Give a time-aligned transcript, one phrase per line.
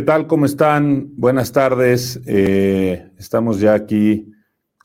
[0.00, 0.26] ¿Qué tal?
[0.26, 1.10] ¿Cómo están?
[1.18, 2.22] Buenas tardes.
[2.26, 4.32] Eh, estamos ya aquí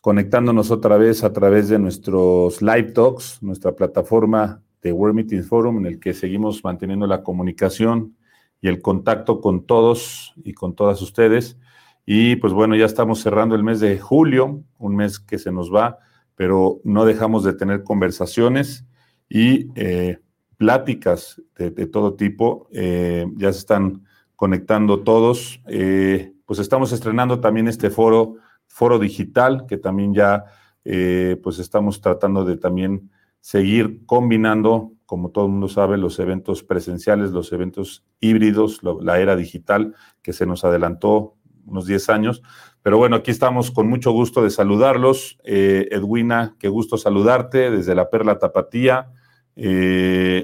[0.02, 5.78] conectándonos otra vez a través de nuestros live talks, nuestra plataforma de World Meeting Forum,
[5.78, 8.18] en el que seguimos manteniendo la comunicación
[8.60, 11.58] y el contacto con todos y con todas ustedes.
[12.06, 15.74] Y pues bueno, ya estamos cerrando el mes de julio, un mes que se nos
[15.74, 15.98] va,
[16.36, 18.84] pero no dejamos de tener conversaciones
[19.30, 20.20] y eh,
[20.58, 22.68] pláticas de, todo tipo.
[22.74, 24.05] Eh, ya se están
[24.36, 25.62] conectando todos.
[25.68, 28.36] Eh, pues estamos estrenando también este foro,
[28.68, 30.46] foro digital, que también ya
[30.84, 36.64] eh, pues estamos tratando de también seguir combinando, como todo el mundo sabe, los eventos
[36.64, 42.42] presenciales, los eventos híbridos, la era digital que se nos adelantó unos 10 años.
[42.82, 45.40] Pero bueno, aquí estamos con mucho gusto de saludarlos.
[45.44, 49.12] Eh, Edwina, qué gusto saludarte desde la Perla Tapatía.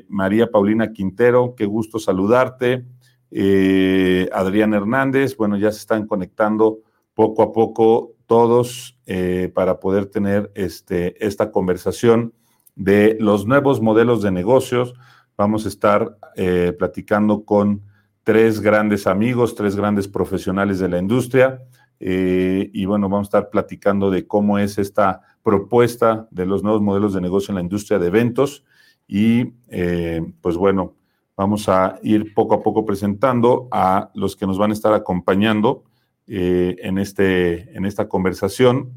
[0.07, 2.85] María Paulina Quintero, qué gusto saludarte
[3.31, 6.79] eh, Adrián Hernández, bueno, ya se están conectando
[7.13, 12.33] poco a poco todos eh, para poder tener este, esta conversación
[12.75, 14.93] de los nuevos modelos de negocios.
[15.35, 17.81] Vamos a estar eh, platicando con
[18.23, 21.61] tres grandes amigos, tres grandes profesionales de la industria.
[21.99, 26.81] Eh, y bueno, vamos a estar platicando de cómo es esta propuesta de los nuevos
[26.81, 28.63] modelos de negocio en la industria de eventos.
[29.07, 29.43] Y
[30.41, 30.93] pues bueno,
[31.41, 35.85] Vamos a ir poco a poco presentando a los que nos van a estar acompañando
[36.27, 38.91] eh, en, este, en esta conversación.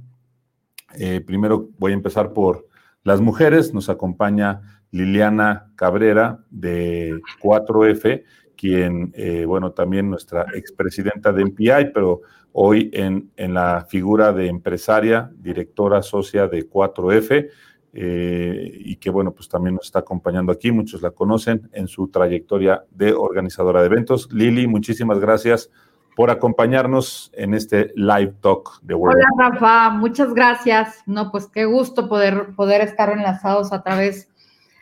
[0.98, 2.68] Eh, primero voy a empezar por
[3.02, 3.72] las mujeres.
[3.72, 4.60] Nos acompaña
[4.90, 8.24] Liliana Cabrera de 4F,
[8.58, 12.20] quien, eh, bueno, también nuestra expresidenta de MPI, pero
[12.52, 17.48] hoy en, en la figura de empresaria, directora socia de 4F.
[17.96, 22.08] Eh, y que bueno, pues también nos está acompañando aquí, muchos la conocen en su
[22.08, 24.28] trayectoria de organizadora de eventos.
[24.32, 25.70] Lili, muchísimas gracias
[26.16, 29.16] por acompañarnos en este live talk de World.
[29.16, 31.02] Hola Rafa, muchas gracias.
[31.06, 34.28] No, pues qué gusto poder, poder estar enlazados a través,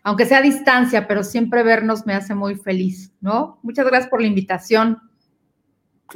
[0.02, 3.58] aunque sea a distancia, pero siempre vernos me hace muy feliz, ¿no?
[3.62, 5.00] Muchas gracias por la invitación.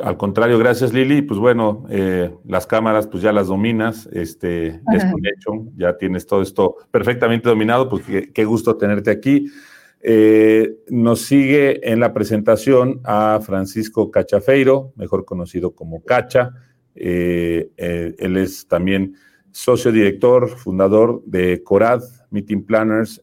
[0.02, 1.22] Al contrario, gracias Lili.
[1.22, 6.26] Pues bueno, eh, las cámaras pues ya las dominas, este, es un hecho, ya tienes
[6.26, 8.02] todo esto perfectamente dominado, pues
[8.32, 9.50] qué, gusto tenerte aquí.
[10.00, 16.52] Eh, nos sigue en la presentación a Francisco Cachafeiro, mejor conocido como Cacha.
[16.94, 19.14] Eh, él es también
[19.50, 23.22] socio director, fundador de Corad Meeting Planners,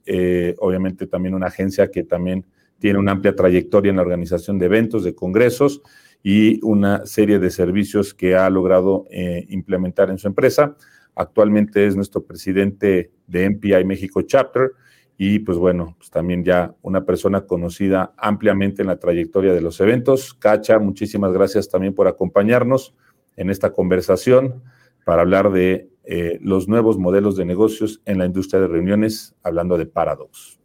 [0.57, 2.45] obviamente también una agencia que también
[2.79, 5.81] tiene una amplia trayectoria en la organización de eventos, de congresos
[6.23, 10.75] y una serie de servicios que ha logrado eh, implementar en su empresa.
[11.15, 14.71] Actualmente es nuestro presidente de MPI México Chapter
[15.17, 19.79] y pues bueno, pues también ya una persona conocida ampliamente en la trayectoria de los
[19.81, 20.33] eventos.
[20.33, 22.95] Cacha, muchísimas gracias también por acompañarnos
[23.35, 24.63] en esta conversación
[25.05, 29.77] para hablar de eh, los nuevos modelos de negocios en la industria de reuniones, hablando
[29.77, 30.59] de Paradox.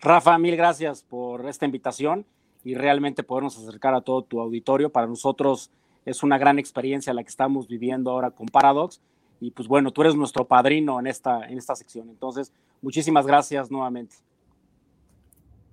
[0.00, 2.26] Rafa, mil gracias por esta invitación
[2.64, 4.90] y realmente podernos acercar a todo tu auditorio.
[4.90, 5.70] Para nosotros
[6.04, 9.00] es una gran experiencia la que estamos viviendo ahora con Paradox.
[9.40, 12.08] Y pues bueno, tú eres nuestro padrino en esta, en esta sección.
[12.08, 14.16] Entonces, muchísimas gracias nuevamente.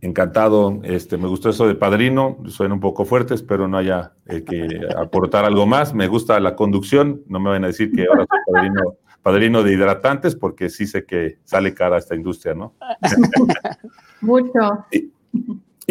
[0.01, 4.43] Encantado, este, me gustó eso de padrino, suena un poco fuerte, espero no haya eh,
[4.43, 4.65] que
[4.97, 5.93] aportar algo más.
[5.93, 9.73] Me gusta la conducción, no me van a decir que ahora soy padrino, padrino de
[9.73, 12.73] hidratantes, porque sí sé que sale cara esta industria, ¿no?
[14.21, 14.85] Mucho.
[14.91, 15.11] Y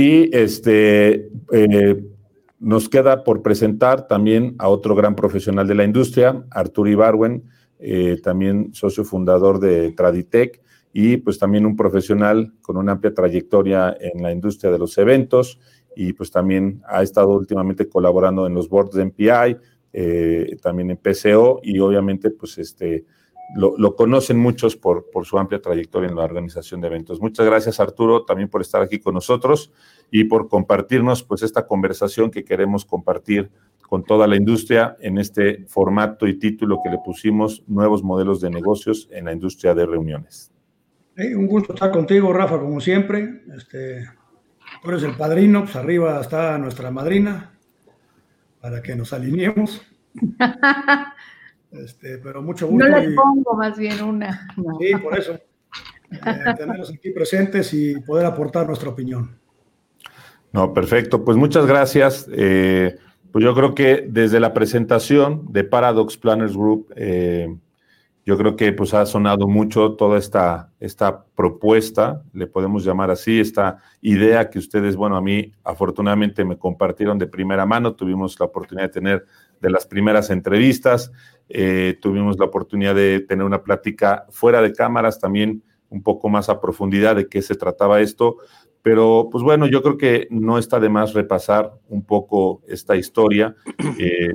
[0.01, 2.05] este, eh,
[2.61, 7.43] nos queda por presentar también a otro gran profesional de la industria, Arturo Ibarwen,
[7.81, 10.61] eh, también socio fundador de Traditech
[10.93, 15.59] y pues también un profesional con una amplia trayectoria en la industria de los eventos
[15.97, 19.57] y pues también ha estado últimamente colaborando en los boards de MPI,
[19.93, 23.05] eh, también en PCO y obviamente pues este
[23.55, 27.21] lo, conocen muchos por, su amplia trayectoria en la organización de eventos.
[27.21, 29.73] Muchas gracias, Arturo, también por estar aquí con nosotros
[30.11, 33.51] y por compartirnos pues esta conversación que queremos compartir
[33.89, 38.51] con toda la industria en este formato y título que le pusimos Nuevos modelos de
[38.51, 40.53] negocios en la industria de reuniones.
[41.17, 43.43] un gusto estar contigo, Rafa, como siempre.
[43.57, 44.07] Este,
[44.83, 47.55] tú eres el padrino, pues arriba está nuestra madrina,
[48.61, 49.81] para que nos alineemos.
[51.73, 52.89] Este, pero mucho gusto.
[52.89, 54.49] No le pongo más bien una.
[54.81, 55.33] Sí, por eso.
[56.11, 59.39] Eh, tenerlos aquí presentes y poder aportar nuestra opinión.
[60.53, 61.25] No, perfecto.
[61.25, 62.27] Pues muchas gracias.
[62.33, 62.97] Eh,
[63.31, 67.55] pues yo creo que desde la presentación de Paradox Planners Group, eh,
[68.25, 73.41] Yo creo que pues ha sonado mucho toda esta, esta propuesta, le podemos llamar así,
[73.41, 78.45] esta idea que ustedes, bueno, a mí afortunadamente me compartieron de primera mano, tuvimos la
[78.45, 79.25] oportunidad de tener
[79.61, 81.13] de las primeras entrevistas,
[81.49, 86.49] eh, tuvimos la oportunidad de tener una plática fuera de cámaras también un poco más
[86.49, 88.37] a profundidad de qué se trataba esto,
[88.83, 93.55] pero pues bueno, yo creo que no está de más repasar un poco esta historia.
[94.01, 94.35] Eh,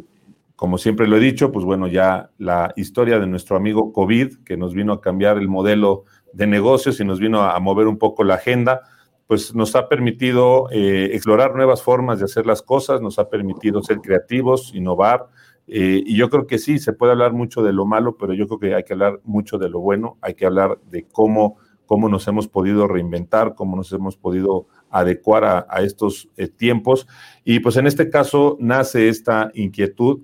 [0.56, 4.56] como siempre lo he dicho, pues bueno, ya la historia de nuestro amigo COVID, que
[4.56, 8.24] nos vino a cambiar el modelo de negocios y nos vino a, mover un poco
[8.24, 8.82] la agenda,
[9.28, 13.82] pues nos ha permitido eh, explorar nuevas formas de hacer las cosas, nos ha permitido
[13.82, 15.28] ser creativos, innovar,
[15.68, 18.48] eh, y yo creo que sí, se puede hablar mucho de lo malo, pero yo
[18.48, 22.10] creo que hay que hablar mucho de lo bueno, hay que hablar de cómo, cómo
[22.10, 27.08] nos hemos podido reinventar, cómo nos hemos podido adecuar a, estos eh, tiempos.
[27.46, 30.22] Y pues en este caso nace esta inquietud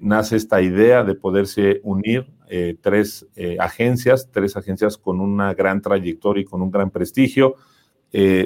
[0.00, 5.80] nace esta idea de poderse unir eh, tres eh, agencias, tres agencias con una gran
[5.80, 7.56] trayectoria y con un gran prestigio.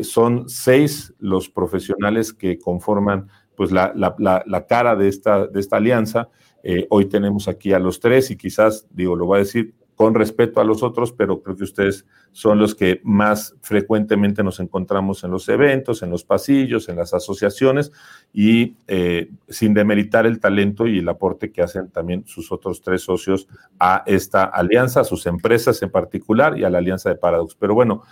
[0.03, 6.29] son seis los profesionales que conforman pues, la, la cara de esta, de esta alianza.
[6.89, 10.61] hoy tenemos aquí a los tres y quizás, digo, lo voy a decir, con respeto
[10.61, 15.31] a los otros, pero creo que ustedes son los que más frecuentemente nos encontramos en
[15.31, 17.93] los eventos, en los pasillos, en las asociaciones
[18.31, 23.03] y eh, sin demeritar el talento y el aporte que hacen también sus otros tres
[23.03, 23.49] socios
[23.81, 27.57] a esta alianza, a sus empresas en particular y a la alianza de Paradox.
[27.59, 28.03] Pero bueno,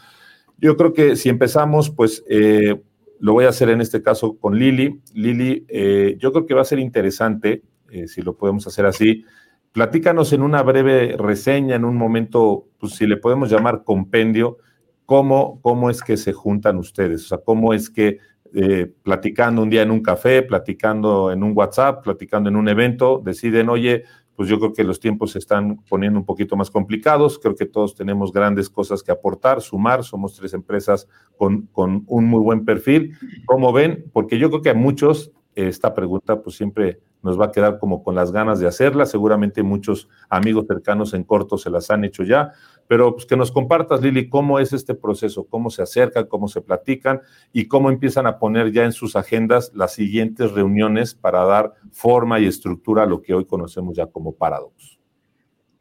[0.57, 2.81] yo creo que si empezamos, pues eh,
[3.21, 5.03] lo voy a hacer en este caso con Lili.
[5.13, 7.63] Lili, eh, yo creo que va a ser interesante,
[8.07, 9.25] si lo podemos hacer así,
[9.75, 14.59] Platícanos en una breve reseña, en un momento, pues si le podemos llamar compendio,
[15.05, 18.19] cómo, cómo es que se juntan ustedes, o sea, cómo es que
[18.55, 23.21] eh, platicando un día en un café, platicando en un WhatsApp, platicando en un evento,
[23.25, 24.05] deciden, oye,
[24.37, 27.67] pues yo creo que los tiempos se están poniendo un poquito más complicados, creo que
[27.67, 32.65] todos tenemos grandes cosas que aportar, sumar, somos tres empresas con, con un muy buen
[32.65, 33.17] perfil.
[33.45, 34.05] ¿Cómo ven?
[34.13, 38.03] Porque yo creo que a muchos esta pregunta pues siempre nos va a quedar como
[38.03, 39.07] con las ganas de hacerla.
[39.07, 42.53] Seguramente muchos amigos cercanos en corto se las han hecho ya,
[42.87, 46.61] pero pues que nos compartas, Lili, cómo es este proceso, cómo se acercan, cómo se
[46.61, 47.23] platican
[47.53, 52.39] y cómo empiezan a poner ya en sus agendas las siguientes reuniones para dar forma
[52.39, 54.99] y estructura a lo que hoy conocemos ya como Paradox.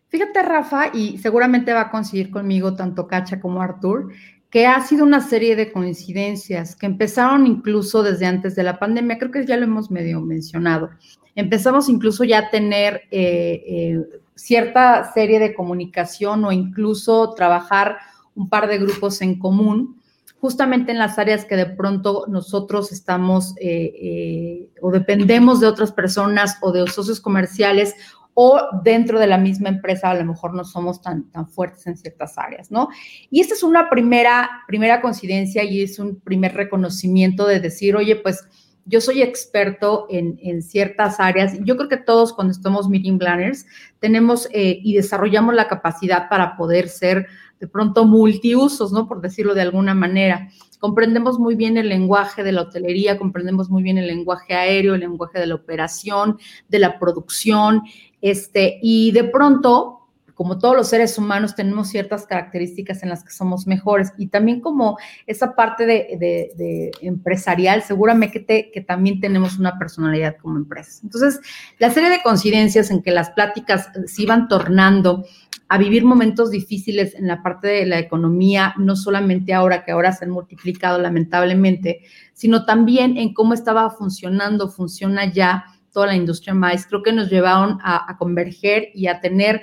[0.07, 4.13] Fíjate, Rafa, y seguramente va a coincidir conmigo tanto Cacha como Artur,
[4.53, 9.17] que ha sido una serie de coincidencias que empezaron incluso desde antes de la pandemia,
[9.17, 10.91] creo que ya lo hemos medio mencionado.
[11.35, 14.01] Empezamos incluso ya a tener eh, eh,
[14.35, 17.97] cierta serie de comunicación o incluso trabajar
[18.35, 20.01] un par de grupos en común,
[20.39, 26.57] justamente en las áreas que de pronto nosotros estamos eh, o dependemos de otras personas
[26.61, 27.95] o de socios comerciales
[28.33, 31.97] o dentro de la misma empresa a lo mejor no somos tan, tan fuertes en
[31.97, 32.89] ciertas áreas, ¿no?
[33.29, 38.15] Y esta es una primera, primera coincidencia y es un primer reconocimiento de decir, oye,
[38.15, 38.43] pues
[38.85, 41.57] yo soy experto en, ciertas áreas.
[41.63, 43.65] Yo creo que todos cuando estamos meeting planners
[43.99, 47.27] tenemos eh, y desarrollamos la capacidad para poder ser
[47.59, 49.07] de pronto multiusos, ¿no?
[49.07, 50.49] Por decirlo de alguna manera.
[50.79, 54.99] Comprendemos muy bien el lenguaje de la hotelería, comprendemos muy bien el lenguaje aéreo, el
[54.99, 56.37] lenguaje de la operación,
[56.67, 57.83] de la producción,
[58.19, 60.02] este, y de pronto,
[60.43, 64.11] como todos los seres humanos, tenemos ciertas características en las que somos mejores.
[64.17, 70.57] Y también como esa parte de, empresarial, seguramente que, que, también tenemos una personalidad como
[70.57, 70.99] empresa.
[71.01, 71.39] Entonces,
[71.79, 75.23] la serie de coincidencias en que las pláticas se iban tornando
[75.69, 80.11] a vivir momentos difíciles en la parte de la economía, no solamente ahora que ahora
[80.11, 82.01] se han multiplicado lamentablemente,
[82.33, 87.29] sino también en cómo estaba funcionando, funciona ya toda la industria maíz, creo que nos
[87.29, 89.61] llevaron a, converger y a tener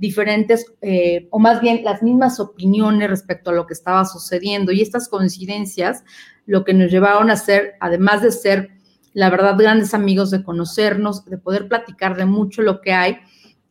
[0.00, 4.72] diferentes, eh, o más bien las mismas opiniones respecto a lo que estaba sucediendo.
[4.72, 6.02] Y estas coincidencias
[6.46, 8.70] lo que nos llevaron a ser, además de ser,
[9.12, 13.18] la verdad, grandes amigos, de conocernos, de poder platicar de mucho lo que hay,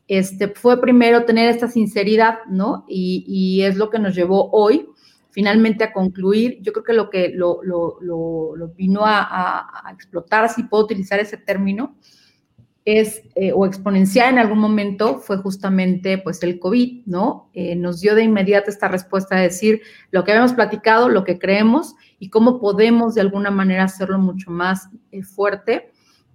[0.07, 2.85] este, fue primero tener esta sinceridad, ¿no?
[2.87, 4.87] Y, es lo que nos llevó hoy
[5.31, 7.61] finalmente a concluir, yo creo que lo que lo,
[8.75, 11.95] vino a, explotar, si puedo utilizar ese término,
[12.85, 17.49] es, eh, o exponencial en algún momento, fue justamente pues el COVID, ¿no?
[17.53, 19.81] Eh, nos dio de inmediato esta respuesta de decir
[20.11, 24.51] lo que habíamos platicado, lo que creemos y cómo podemos de alguna manera hacerlo mucho
[24.51, 25.91] más eh, fuerte.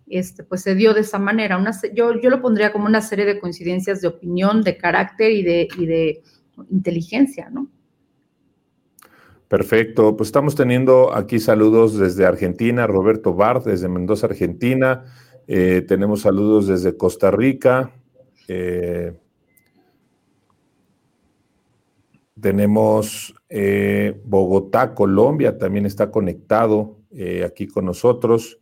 [0.06, 1.56] Este, pues se dio de esa manera.
[1.56, 5.42] Una, yo, yo lo pondría como una serie de coincidencias de opinión, de carácter y
[5.42, 6.22] de, y de
[6.70, 7.68] inteligencia, ¿no?
[9.48, 15.04] Perfecto, pues estamos teniendo aquí saludos desde Argentina, Roberto Bart, desde Mendoza, Argentina.
[15.46, 17.92] Eh, tenemos saludos desde Costa Rica.
[18.48, 19.12] Eh,
[22.40, 26.98] tenemos eh, Bogotá, Colombia, también está conectado
[27.46, 28.58] aquí con nosotros.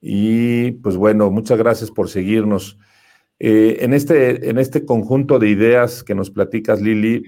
[0.00, 2.78] Y pues bueno, muchas gracias por seguirnos.
[3.38, 7.22] en, este, en este conjunto de ideas que nos platicas, Lili,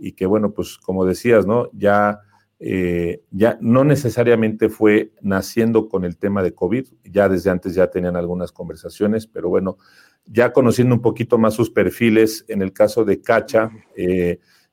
[0.00, 1.70] y que bueno, pues como decías, ¿no?
[1.72, 2.20] Ya
[2.60, 8.16] ya no necesariamente fue naciendo con el tema de COVID, ya desde antes ya tenían
[8.16, 9.78] algunas conversaciones, pero bueno,
[10.26, 13.70] ya conociendo un poquito más sus perfiles, en el caso de Cacha,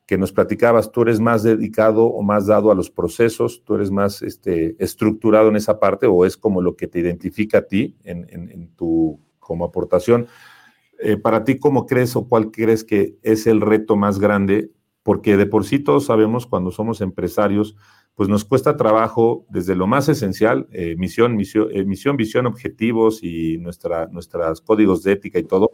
[0.08, 3.92] que nos platicabas, tú eres más dedicado o más dado a los procesos, tú eres
[3.92, 7.98] más este, estructurado en esa parte o es como lo que te identifica a ti
[8.06, 10.28] en, tu como aportación.
[11.00, 14.72] Eh, para ti, ¿cómo crees o cuál crees que es el reto más grande?
[15.08, 17.78] Porque de por sí todos sabemos cuando somos empresarios,
[18.14, 23.24] pues nos cuesta trabajo desde lo más esencial, eh, misión, misión, eh, misión, visión, objetivos
[23.24, 25.72] y nuestros códigos de ética y todo,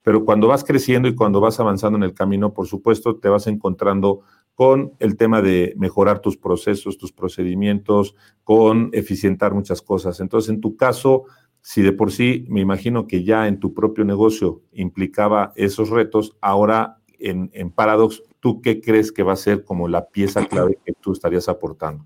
[0.00, 3.46] pero cuando vas creciendo y cuando vas avanzando en el camino, por supuesto, te vas
[3.46, 4.22] encontrando
[4.54, 10.18] con el tema de mejorar tus procesos, tus procedimientos, con eficientar muchas cosas.
[10.20, 11.24] Entonces, en tu caso,
[11.60, 16.38] si de por sí me imagino que ya en tu propio negocio implicaba esos retos,
[16.40, 20.76] ahora en, en Paradox, ¿tú qué crees que va a ser como la pieza clave
[20.84, 22.04] que tú estarías aportando?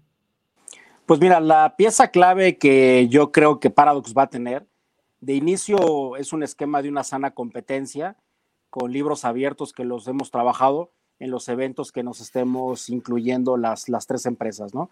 [1.07, 4.67] Pues mira, la pieza clave que yo creo que Paradox va a tener
[5.21, 8.19] de inicio es un esquema de una sana competencia
[8.69, 13.89] con libros abiertos que los hemos trabajado en los eventos que nos estemos incluyendo las,
[13.89, 14.91] las tres empresas, ¿no?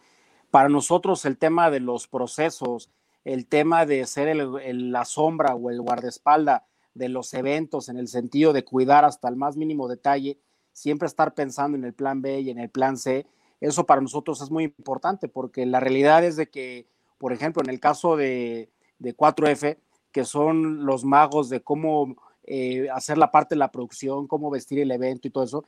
[0.50, 2.88] Para nosotros el tema de los procesos,
[3.24, 8.54] el tema de ser la sombra o el guardaespalda de los eventos en el sentido
[8.54, 10.38] de cuidar hasta el más mínimo detalle,
[10.74, 13.26] siempre estar pensando en el plan B y en el plan C,
[13.60, 17.70] eso para nosotros es muy importante porque la realidad es de que, por ejemplo, en
[17.70, 19.78] el caso de, de 4F,
[20.12, 24.78] que son los magos de cómo eh, hacer la parte de la producción, cómo vestir
[24.80, 25.64] el evento y todo eso.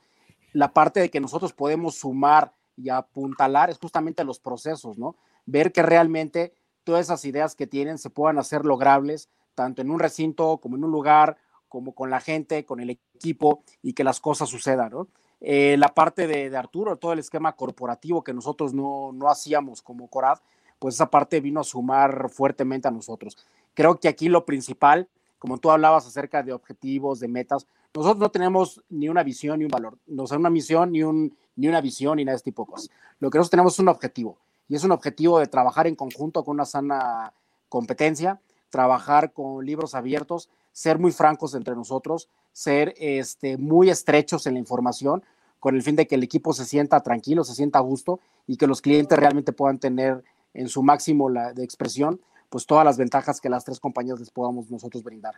[0.53, 5.17] La parte de que nosotros podemos sumar y apuntalar es justamente los procesos, ¿no?
[5.47, 6.53] Ver que realmente
[6.85, 10.85] todas esas ideas que tienen se puedan hacer logrables, tanto en un recinto como en
[10.85, 11.39] un lugar,
[11.77, 15.09] como con la gente, con el equipo y que las cosas sucedan, ¿no?
[15.43, 20.09] Eh, la parte de, Arturo, todo el esquema corporativo que nosotros no, no hacíamos como
[20.09, 20.39] Corad,
[20.79, 23.37] pues esa parte vino a sumar fuertemente a nosotros.
[23.75, 25.07] Creo que aquí lo principal,
[25.39, 29.67] como tú hablabas acerca de objetivos, de metas, nosotros no tenemos ni una visión ni
[29.67, 32.53] un valor, no sea una misión ni, un, ni una visión ni nada de este
[32.53, 32.91] tipo de cosas.
[33.21, 36.43] Lo que nosotros tenemos es un objetivo y es un objetivo de trabajar en conjunto
[36.43, 37.35] con una sana
[37.69, 38.41] competencia,
[38.71, 44.59] trabajar con libros abiertos, ser muy francos entre nosotros, ser este, muy estrechos en la
[44.59, 45.23] información,
[45.59, 48.59] con el fin de que el equipo se sienta tranquilo, se sienta a gusto y
[48.59, 52.99] que los clientes realmente puedan tener en su máximo la, de expresión, pues todas las
[52.99, 55.37] ventajas que las tres compañías les podamos nosotros brindar.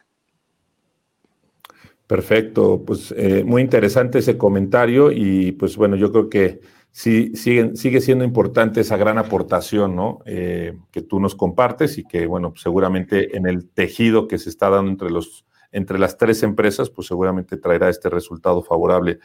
[2.08, 6.60] Perfecto, pues eh, muy interesante ese comentario y pues bueno, yo creo que
[6.92, 10.20] sí sigue, sigue siendo importante esa gran aportación, ¿no?
[10.26, 14.70] Eh, que tú nos compartes y que bueno, seguramente en el tejido que se está
[14.70, 19.18] dando entre los entre las tres empresas, pues seguramente traerá este resultado favorable.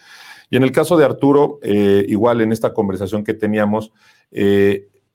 [0.49, 3.93] Y en el caso de Arturo, eh, igual en esta conversación que teníamos,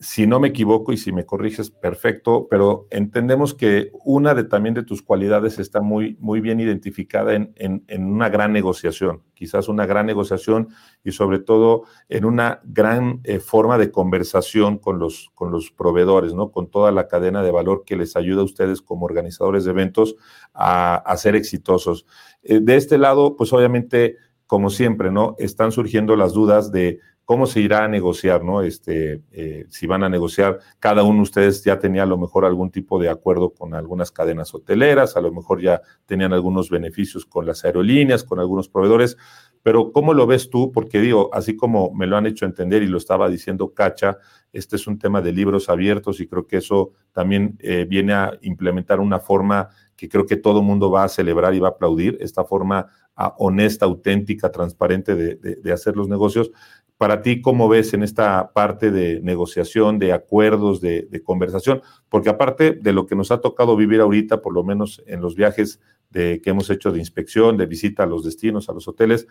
[0.01, 4.75] si no me equivoco y si me corriges, perfecto, pero entendemos que una de también
[4.75, 9.87] de tus cualidades está muy, muy bien identificada en, en, una gran negociación, quizás una
[9.87, 10.69] gran negociación
[11.03, 16.33] y sobre todo en una gran eh, forma de conversación con los, con los proveedores,
[16.33, 16.53] ¿no?
[16.53, 20.15] Con toda la cadena de valor que les ayuda a ustedes como organizadores de eventos
[20.55, 22.07] a, a ser exitosos.
[22.45, 25.35] Eh, de este lado, pues obviamente, como siempre, ¿no?
[25.39, 28.63] Están surgiendo las dudas de cómo se irá a negociar, ¿no?
[28.63, 32.47] Este, eh, si van a negociar, cada uno de ustedes ya tenía a lo mejor
[32.47, 37.27] algún tipo de acuerdo con algunas cadenas hoteleras, a lo mejor ya tenían algunos beneficios
[37.27, 39.19] con las aerolíneas, con algunos proveedores,
[39.63, 40.73] pero ¿cómo lo ves tú?
[40.73, 44.17] Porque digo, así como me lo han hecho entender y lo estaba diciendo Cacha,
[44.55, 48.39] este es un tema de libros abiertos y creo que eso también eh, viene a
[48.41, 49.69] implementar una forma
[49.99, 53.35] que creo que todo mundo va a celebrar y va a aplaudir, esta forma ah,
[53.37, 56.53] honesta, auténtica, transparente de, de hacer los negocios.
[56.99, 61.81] Para ti, ¿cómo ves en esta parte de negociación, de acuerdos, de, conversación?
[62.09, 65.37] Porque aparte de lo que nos ha tocado vivir ahorita, por lo menos en los
[65.37, 69.29] viajes de, que hemos hecho de inspección, de visita a los destinos, a los hoteles,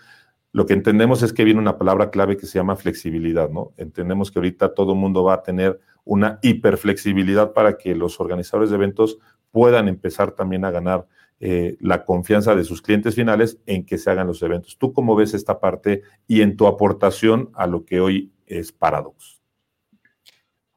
[0.53, 3.73] lo que entendemos es que viene una palabra clave que se llama flexibilidad, ¿no?
[3.75, 8.69] Entendemos que ahorita todo el mundo va a tener una hiperflexibilidad para que los organizadores
[8.69, 9.19] de eventos
[9.51, 11.05] puedan empezar también a ganar
[11.39, 14.77] eh, la confianza de sus clientes finales en que se hagan los eventos.
[14.77, 19.39] ¿Tú cómo ves esta parte y en tu aportación a lo que hoy es Paradox?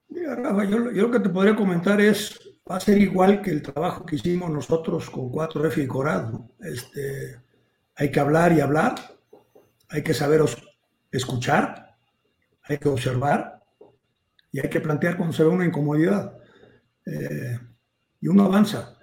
[0.09, 2.39] Mira, Rafa, yo, lo que te podría comentar es,
[2.71, 6.49] va a ser igual que el trabajo que hicimos nosotros con 4F y Corado.
[6.61, 7.41] Este,
[7.95, 8.97] hay que hablar y hablar,
[9.89, 10.43] hay que saber
[11.11, 11.97] escuchar,
[12.65, 13.63] hay que observar
[14.53, 16.37] y hay que plantear cuando se ve una incomodidad.
[17.07, 17.59] Eh,
[18.21, 19.00] y uno avanza.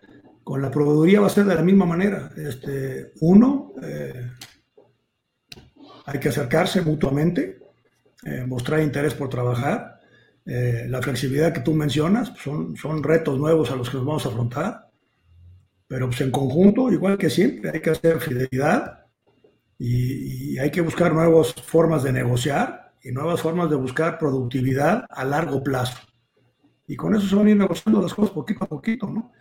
[0.62, 2.32] La proveeduría va a ser de la misma manera.
[2.36, 4.32] Este, uno, eh,
[6.06, 7.60] hay que acercarse mutuamente,
[8.24, 9.96] eh, mostrar interés por trabajar.
[10.46, 14.26] la flexibilidad que tú mencionas pues, son, son retos nuevos a los que nos vamos
[14.26, 14.90] a afrontar.
[15.88, 19.06] Pero pues en conjunto, igual que siempre, hay que hacer fidelidad
[19.78, 25.06] y, y hay que buscar nuevas formas de negociar y nuevas formas de buscar productividad
[25.10, 25.98] a largo plazo.
[26.88, 29.32] Y con eso se van a ir negociando las cosas poquito a poquito, ¿no?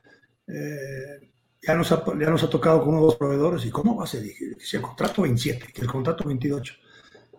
[0.49, 1.31] Eh,
[1.63, 4.23] ya, nos ha, ya nos ha tocado con dos proveedores, ¿y cómo va a ser?
[4.25, 6.75] El contrato 27, que el contrato 28.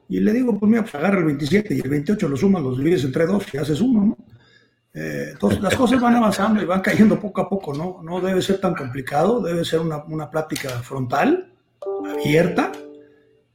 [0.10, 2.78] Y le digo, pues mira, pues agarra el 27 y el 28 lo sumas, los
[2.78, 4.18] divides entre dos y haces uno, ¿no?
[4.94, 8.02] Eh, entonces, las cosas van avanzando y van cayendo poco a poco, ¿no?
[8.02, 11.54] No debe ser tan complicado, debe ser una, una plática frontal,
[12.04, 12.72] abierta,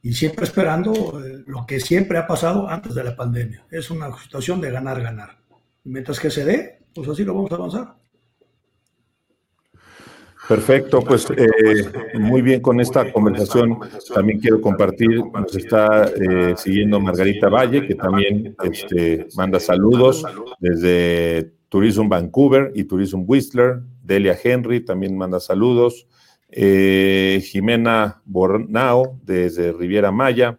[0.03, 0.93] y siempre esperando
[1.25, 3.65] eh, lo que siempre ha pasado antes de la pandemia.
[3.71, 5.39] Es una situación de ganar, ganar.
[5.85, 7.95] Mientras que se dé, pues así lo vamos a avanzar.
[10.49, 13.79] Perfecto, pues eh, muy bien con esta conversación.
[14.13, 20.25] También quiero compartir, nos está eh, siguiendo Margarita Valle, que también este, manda saludos
[20.59, 23.81] desde Tourism Vancouver y Tourism Whistler.
[24.03, 26.09] Delia Henry también manda saludos.
[26.51, 30.59] Eh, Jimena Bornao desde Riviera Maya.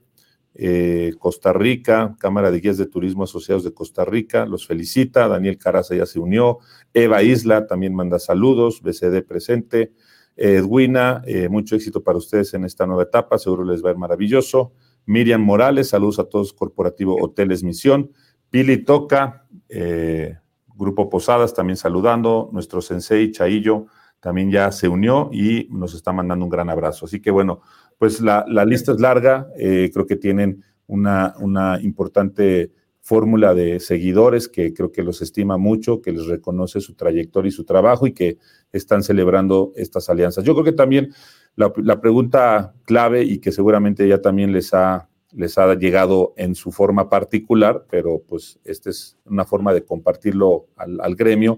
[0.56, 5.58] Eh, Costa Rica, Cámara de Guías de Turismo Asociados de Costa Rica, los felicita, Daniel
[5.58, 6.60] Caraza ya se unió,
[6.94, 9.94] Eva Isla también manda saludos, BCD presente,
[10.36, 13.98] Edwina, eh, mucho éxito para ustedes en esta nueva etapa, seguro les va a ir
[13.98, 14.74] maravilloso,
[15.08, 18.12] Miriam Morales, saludos a todos, Corporativo Hoteles Misión,
[18.52, 20.38] Pili Toca, eh,
[20.76, 23.88] Grupo Posadas también saludando, nuestro sensei Chaillo
[24.24, 27.06] también ya se unió y nos está mandando un gran abrazo.
[27.06, 27.62] Así que bueno,
[28.00, 32.72] pues la, lista es larga, eh, creo que tienen una, una importante
[33.04, 37.52] fórmula de seguidores que creo que los estima mucho, que les reconoce su trayectoria y
[37.52, 38.38] su trabajo y que
[38.72, 40.46] están celebrando estas alianzas.
[40.46, 41.14] Yo creo que también
[41.58, 46.72] la, pregunta clave y que seguramente ya también les ha, les ha llegado en su
[46.72, 51.58] forma particular, pero pues esta es una forma de compartirlo al, gremio,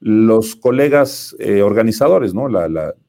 [0.00, 2.48] los colegas eh, organizadores, ¿no?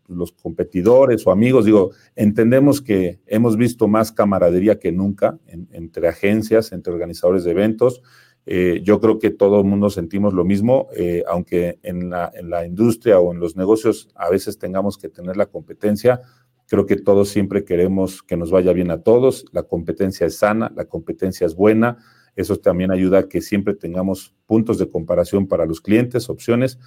[0.08, 6.72] Los competidores o amigos, digo, entendemos que hemos visto más camaradería que nunca entre agencias,
[6.72, 8.02] entre organizadores de eventos.
[8.46, 13.20] Eh, yo creo que todo el mundo sentimos lo mismo, eh, aunque en la industria
[13.20, 16.22] o en los negocios a veces tengamos que tener la competencia,
[16.70, 20.72] creo que todos siempre queremos que nos vaya bien a todos, la competencia es sana,
[20.76, 21.98] la competencia es buena,
[22.42, 26.80] eso también ayuda a que siempre tengamos puntos de comparación para los clientes, opciones.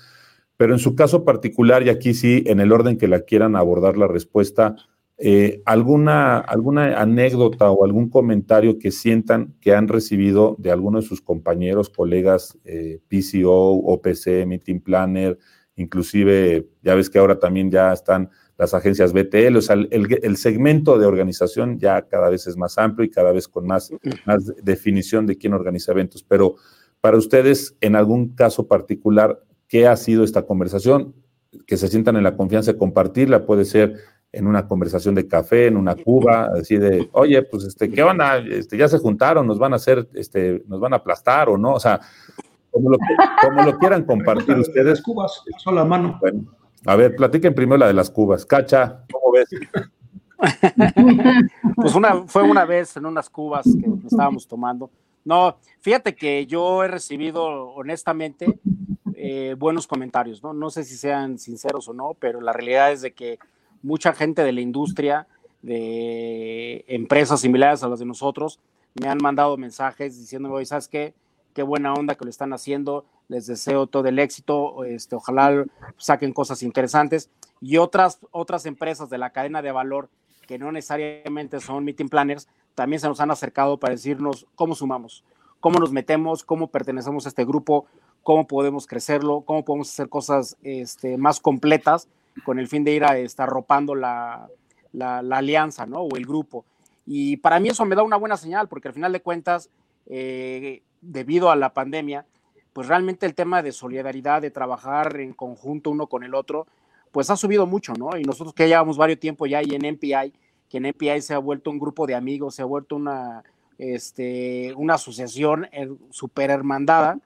[0.57, 3.97] Pero en su caso particular, y aquí sí, en el orden que la quieran abordar
[3.97, 4.77] la respuesta,
[5.19, 11.07] eh, alguna, alguna anécdota o algún comentario que sientan que han recibido de alguno de
[11.07, 15.38] sus compañeros, colegas, eh, PCO, OPC, Meeting Planner,
[15.77, 20.99] inclusive ya ves que ahora también ya están las agencias BTL, o sea, el, segmento
[20.99, 23.91] de organización ya cada vez es más amplio y cada vez con más,
[24.27, 26.23] más definición de quién organiza eventos.
[26.23, 26.57] Pero
[27.01, 31.15] para ustedes, en algún caso particular, qué ha sido esta conversación,
[31.67, 33.97] que se sientan en la confianza de compartirla, puede ser
[34.33, 38.21] en una conversación de café, en una cuba, así de, oye, pues, este, ¿qué van
[38.21, 41.59] a, este, ya se juntaron, nos van a hacer, este, nos van a aplastar o
[41.59, 41.75] no?
[41.75, 42.01] O sea,
[42.71, 42.99] como lo,
[43.43, 45.03] como lo quieran compartir ustedes.
[45.03, 46.19] cubas, son la mano.
[46.21, 46.45] Bueno,
[46.87, 48.45] a ver, platiquen primero la de las cubas.
[48.45, 49.49] Cacha, ¿cómo ves?
[51.77, 54.90] pues una, fue una vez en unas cubas que estábamos tomando.
[55.25, 58.59] No, fíjate que yo he recibido honestamente
[59.14, 60.53] eh, buenos comentarios, ¿no?
[60.53, 63.38] No sé si sean sinceros o no, pero la realidad es de que
[63.83, 65.29] mucha gente de la industria,
[65.62, 68.59] de empresas similares a las de nosotros,
[69.01, 71.14] me han mandado mensajes diciéndome, ¿sabes qué?
[71.55, 75.64] Qué buena onda que lo están haciendo, les deseo todo el éxito, este, ojalá
[75.97, 77.31] saquen cosas interesantes.
[77.61, 80.11] Y otras, otras empresas de la cadena de valor
[80.47, 85.25] que no necesariamente son meeting planners, también se nos han acercado para decirnos cómo sumamos,
[85.61, 87.87] cómo nos metemos, cómo pertenecemos a este grupo,
[88.23, 92.09] cómo podemos crecerlo, cómo podemos hacer cosas este, más completas
[92.45, 94.49] con el fin de ir a estar arropando la,
[94.92, 96.01] la, alianza, ¿no?
[96.01, 96.64] O el grupo.
[97.07, 99.71] Y para mí eso me da una buena señal, porque al final de cuentas,
[100.07, 102.27] eh, debido a la pandemia,
[102.73, 106.67] pues realmente el tema de solidaridad, de trabajar en conjunto uno con el otro,
[107.11, 108.17] pues ha subido mucho, ¿no?
[108.17, 110.33] Y nosotros que llevamos varios tiempo ya y en MPI,
[110.69, 113.43] que en MPI se ha vuelto un grupo de amigos, se ha vuelto una,
[113.79, 115.69] este, una asociación
[116.11, 117.19] super hermandada,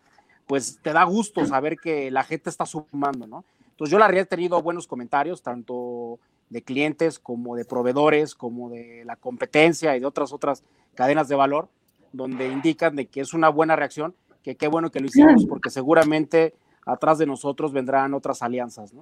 [0.46, 3.44] pues te da gusto saber que la gente está sumando, ¿no?
[3.70, 6.18] Entonces yo la realidad he tenido buenos comentarios, tanto
[6.50, 10.62] de clientes como de proveedores, como de la competencia y de otras otras
[10.94, 11.68] cadenas de valor,
[12.12, 14.14] donde indican de que es una buena reacción,
[14.46, 16.54] que qué bueno que lo hicimos, porque seguramente
[16.86, 19.00] atrás de nosotros vendrán otras alianzas, ¿no?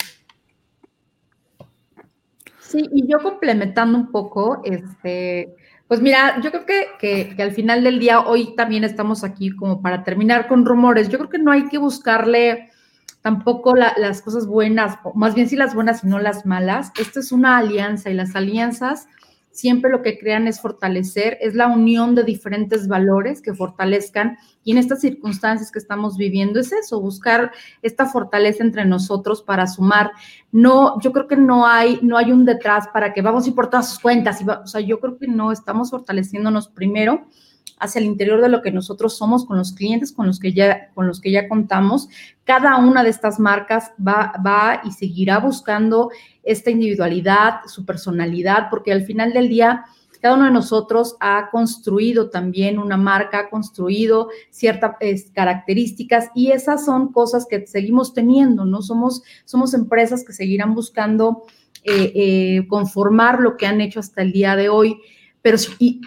[2.60, 5.54] Sí, y yo complementando un poco, este,
[5.86, 6.64] pues mira, yo creo
[6.98, 11.10] que, al final del día, hoy también estamos aquí como para terminar con rumores.
[11.10, 12.70] Yo creo que no hay que buscarle
[13.20, 16.90] tampoco las cosas buenas, más bien sí las buenas y no las malas.
[16.98, 19.08] Esta es una alianza y las alianzas
[19.54, 24.72] siempre lo que crean es fortalecer, es la unión de diferentes valores que fortalezcan y
[24.72, 30.10] en estas circunstancias que estamos viviendo es eso, buscar esta fortaleza entre nosotros para sumar.
[30.50, 33.54] No, yo creo que no hay, no hay un detrás para que vamos a ir
[33.54, 34.42] por todas sus cuentas.
[34.42, 37.24] Y o sea, yo creo que no, estamos fortaleciéndonos primero
[37.78, 40.90] hacia el interior de lo que nosotros somos con los clientes con los que ya,
[40.94, 42.08] con los que ya contamos.
[42.44, 46.10] Cada una de estas marcas va, va y seguirá buscando
[46.42, 49.84] esta individualidad, su personalidad, porque al final del día
[50.24, 54.96] cada uno de nosotros ha construido también una marca, ha construido ciertas
[55.34, 58.80] características y esas son cosas que seguimos teniendo, ¿no?
[58.80, 61.42] Somos, somos empresas que seguirán buscando
[61.82, 64.98] eh, eh, conformar lo que han hecho hasta el día de hoy.
[65.44, 66.00] Pero, y,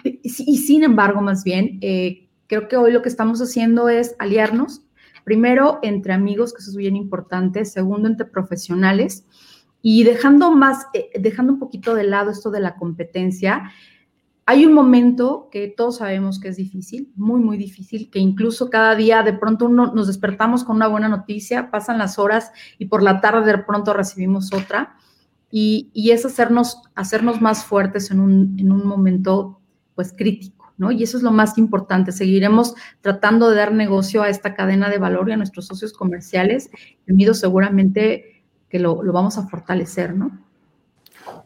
[0.56, 4.82] sin embargo, más bien, eh, creo que hoy lo que estamos haciendo es aliarnos,
[5.22, 9.24] primero entre amigos, que eso es bien importante, segundo entre profesionales,
[9.80, 13.70] y dejando más, eh, dejando un poquito de lado esto de la competencia,
[14.44, 18.96] hay un momento que todos sabemos que es difícil, muy, muy difícil, que incluso cada
[18.96, 23.04] día de pronto uno, nos despertamos con una buena noticia, pasan las horas y por
[23.04, 24.96] la tarde de pronto recibimos otra
[25.50, 29.60] y, es hacernos, hacernos más fuertes en un, momento
[29.94, 30.92] pues crítico, ¿no?
[30.92, 32.12] Y eso es lo más importante.
[32.12, 36.70] Seguiremos tratando de dar negocio a esta cadena de valor y a nuestros socios comerciales.
[37.08, 40.38] Unidos seguramente que lo, lo vamos a fortalecer, ¿no?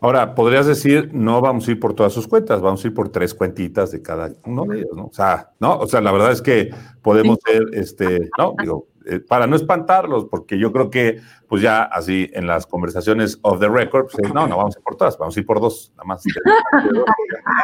[0.01, 3.11] Ahora, podrías decir, no vamos a ir por todas sus cuentas, vamos a ir por
[3.11, 5.05] tres cuentitas de cada uno de ellos, ¿no?
[5.05, 6.71] O sea, no, o sea, la verdad es que
[7.03, 11.83] podemos ser, este, no, digo, eh, para no espantarlos, porque yo creo que, pues ya
[11.83, 15.19] así en las conversaciones of the record, pues, no, no vamos a ir por todas,
[15.19, 16.25] vamos a ir por dos, nada más.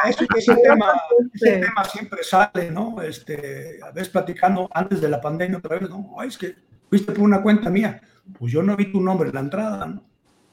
[0.07, 0.93] ese, ese, tema,
[1.33, 3.01] ese tema siempre sale, ¿no?
[3.01, 6.15] Este, a veces platicando antes de la pandemia otra vez, ¿no?
[6.17, 6.55] Ay, es que
[6.89, 8.01] fuiste por una cuenta mía,
[8.37, 10.03] pues yo no vi tu nombre en la entrada, ¿no?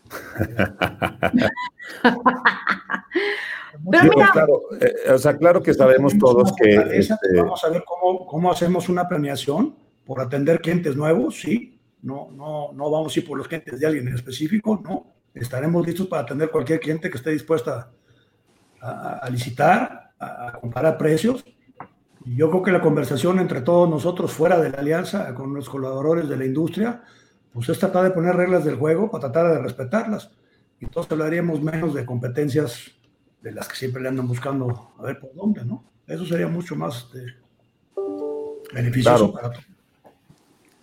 [4.32, 6.74] claro, eh, o sea, claro que sabemos todos que...
[6.92, 9.74] Este vamos a ver cómo, cómo hacemos una planeación
[10.06, 11.78] por atender clientes nuevos, sí.
[12.02, 15.12] No, no, no vamos a ir por los clientes de alguien en específico, no.
[15.34, 17.90] Estaremos listos para atender cualquier cliente que esté dispuesta
[18.80, 21.44] a, licitar, a, comparar precios.
[22.24, 25.68] Y yo creo que la conversación entre todos nosotros fuera de la alianza, con los
[25.68, 27.02] colaboradores de la industria,
[27.52, 30.30] pues es tratar de poner reglas del juego para tratar de respetarlas.
[30.80, 32.92] Y entonces hablaríamos menos de competencias
[33.42, 35.84] de las que siempre le andan buscando a ver por dónde, ¿no?
[36.06, 37.34] Eso sería mucho más este,
[38.72, 39.75] beneficioso para todos.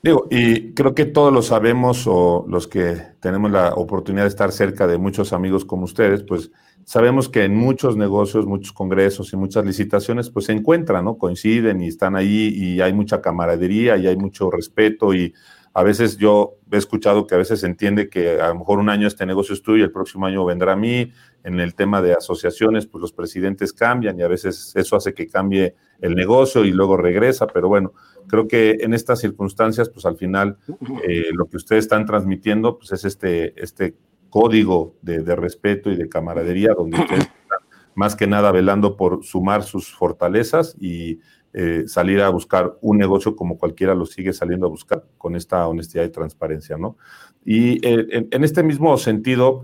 [0.03, 4.51] Digo, y creo que todos lo sabemos o los que tenemos la oportunidad de estar
[4.51, 6.51] cerca de muchos amigos como ustedes, pues
[6.83, 11.17] sabemos que en muchos negocios, muchos congresos y muchas licitaciones, pues se encuentran, ¿no?
[11.17, 15.33] Coinciden y están ahí y hay mucha camaradería y hay mucho respeto y
[15.73, 18.89] a veces yo he escuchado que a veces se entiende que a lo mejor un
[18.89, 21.13] año este negocio es tuyo y el próximo año vendrá a mí.
[21.43, 25.27] En el tema de asociaciones, pues los presidentes cambian y a veces eso hace que
[25.27, 27.93] cambie el negocio y luego regresa, pero bueno,
[28.27, 30.57] creo que en estas circunstancias, pues al final
[31.03, 33.95] eh, lo que ustedes están transmitiendo, pues es este, este
[34.29, 37.59] código de, respeto y de camaradería, donde ustedes están
[37.93, 41.19] más que nada velando por sumar sus fortalezas y
[41.53, 45.67] eh, salir a buscar un negocio como cualquiera lo sigue saliendo a buscar con esta
[45.67, 46.97] honestidad y transparencia, ¿no?
[47.45, 49.61] Y eh, en, este mismo sentido,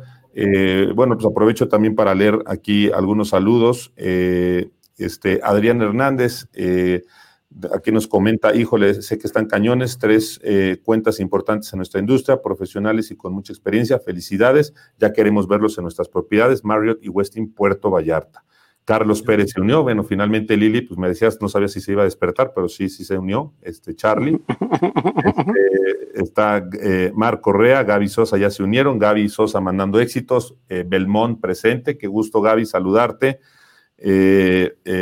[0.96, 3.92] bueno, pues aprovecho también para leer aquí algunos saludos.
[3.96, 6.48] este, Adrián Hernández,
[7.74, 12.44] Aquí nos comenta, híjole, sé que están cañones, tres eh, cuentas importantes en nuestra industria,
[12.44, 14.00] profesionales y con mucha experiencia.
[14.00, 18.46] Felicidades, ya queremos verlos en nuestras propiedades, Marriott y Westin Puerto Vallarta.
[18.89, 22.02] Carlos Pérez se unió, bueno, finalmente Lili, pues me decías, no sabía si se iba
[22.02, 24.41] a despertar, pero sí, sí se unió, este Charlie.
[25.19, 30.84] Este, está eh, Mar Correa, Gaby Sosa ya se unieron, Gaby Sosa mandando éxitos, eh,
[30.88, 33.39] Belmont presente, qué gusto Gaby saludarte.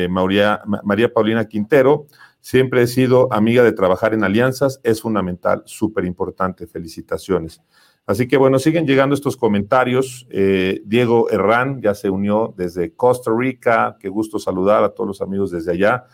[0.09, 2.07] María, María Paulina Quintero,
[2.47, 7.61] Siempre he sido amiga de trabajar en alianzas, es fundamental, súper importante, felicitaciones.
[8.07, 10.25] Así que bueno, siguen llegando estos comentarios.
[10.29, 15.21] Eh, Diego Herrán ya se unió desde Costa Rica, qué gusto saludar a todos los
[15.21, 16.05] amigos desde allá.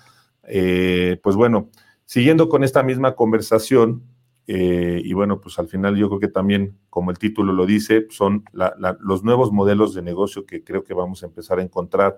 [0.45, 1.69] Eh, pues bueno,
[2.05, 4.01] siguiendo con esta misma conversación,
[4.47, 8.07] eh, y bueno, pues al final yo creo que también, como el título lo dice,
[8.09, 12.17] son los nuevos modelos de negocio que creo que vamos a empezar a encontrar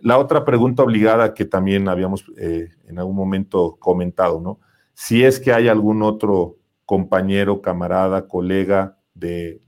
[0.00, 4.58] La otra pregunta obligada que también habíamos en algún momento comentado, ¿no?
[4.92, 9.60] Si es que hay algún otro compañero, camarada, colega de,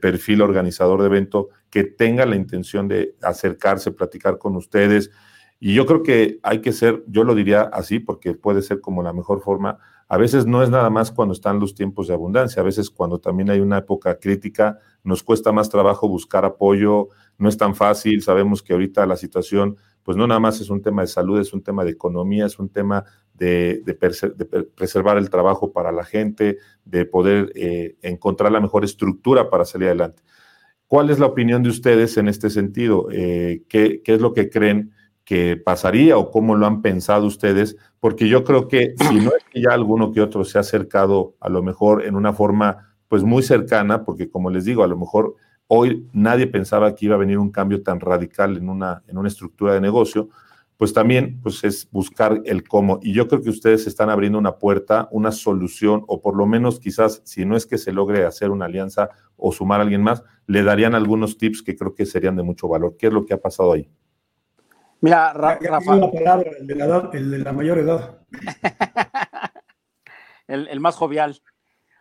[0.00, 5.10] perfil organizador de evento que tenga la intención de acercarse, platicar con ustedes.
[5.58, 9.02] Y yo creo que hay que ser, yo lo diría así, porque puede ser como
[9.02, 9.78] la mejor forma.
[10.08, 13.18] A veces no es nada más cuando están los tiempos de abundancia, a veces cuando
[13.18, 17.08] también hay una época crítica, nos cuesta más trabajo buscar apoyo,
[17.38, 20.82] no es tan fácil, sabemos que ahorita la situación, pues no nada más es un
[20.82, 23.04] tema de salud, es un tema de economía, es un tema
[23.40, 29.64] de, preservar el trabajo para la gente, de poder eh, encontrar la mejor estructura para
[29.64, 30.22] salir adelante.
[30.86, 33.08] ¿Cuál es la opinión de ustedes en este sentido?
[33.10, 34.92] Eh, ¿qué, ¿Qué es lo que creen
[35.24, 37.76] que pasaría o cómo lo han pensado ustedes?
[37.98, 41.34] Porque yo creo que si no es que ya alguno que otro se ha acercado
[41.40, 44.98] a lo mejor en una forma pues muy cercana, porque como les digo, a lo
[44.98, 45.34] mejor
[45.66, 49.28] hoy nadie pensaba que iba a venir un cambio tan radical en una, en una
[49.28, 50.28] estructura de negocio,
[50.80, 53.00] pues también pues es buscar el cómo.
[53.02, 56.80] Y yo creo que ustedes están abriendo una puerta, una solución, o por lo menos
[56.80, 60.24] quizás, si no es que se logre hacer una alianza o sumar a alguien más,
[60.46, 62.96] le darían algunos tips que creo que serían de mucho valor.
[62.98, 63.90] ¿Qué es lo que ha pasado ahí?
[65.02, 65.96] Mira, Rafa.
[65.96, 68.18] el de la, el de la mayor edad.
[70.48, 71.42] el, más jovial.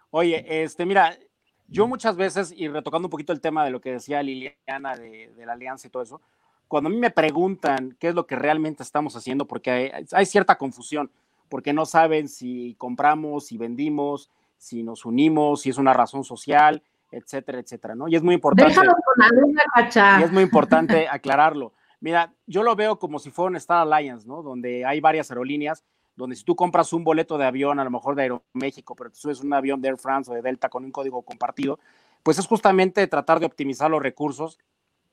[0.09, 1.19] Oye, este, mira,
[1.67, 5.33] yo muchas veces, y retocando un poquito el tema de lo que decía Liliana de,
[5.45, 6.21] la alianza y todo eso,
[6.69, 10.57] cuando a mí me preguntan qué es lo que realmente estamos haciendo, porque hay, cierta
[10.57, 11.11] confusión,
[11.49, 16.81] porque no saben si compramos, si vendimos, si nos unimos, si es una razón social,
[17.11, 18.07] etcétera, etcétera, ¿no?
[18.07, 18.71] Y es muy importante.
[18.71, 21.73] Déjalo con la Y es muy importante aclararlo.
[22.01, 24.43] Mira, yo lo veo como si fuera un Star Alliance, ¿no?
[24.43, 25.83] Donde hay varias aerolíneas
[26.19, 29.15] donde si tú compras un boleto de avión, a lo mejor de Aeroméxico, pero tú
[29.15, 31.79] subes un avión de Air France o de Delta con un código compartido,
[32.23, 34.59] pues es justamente tratar de optimizar los recursos,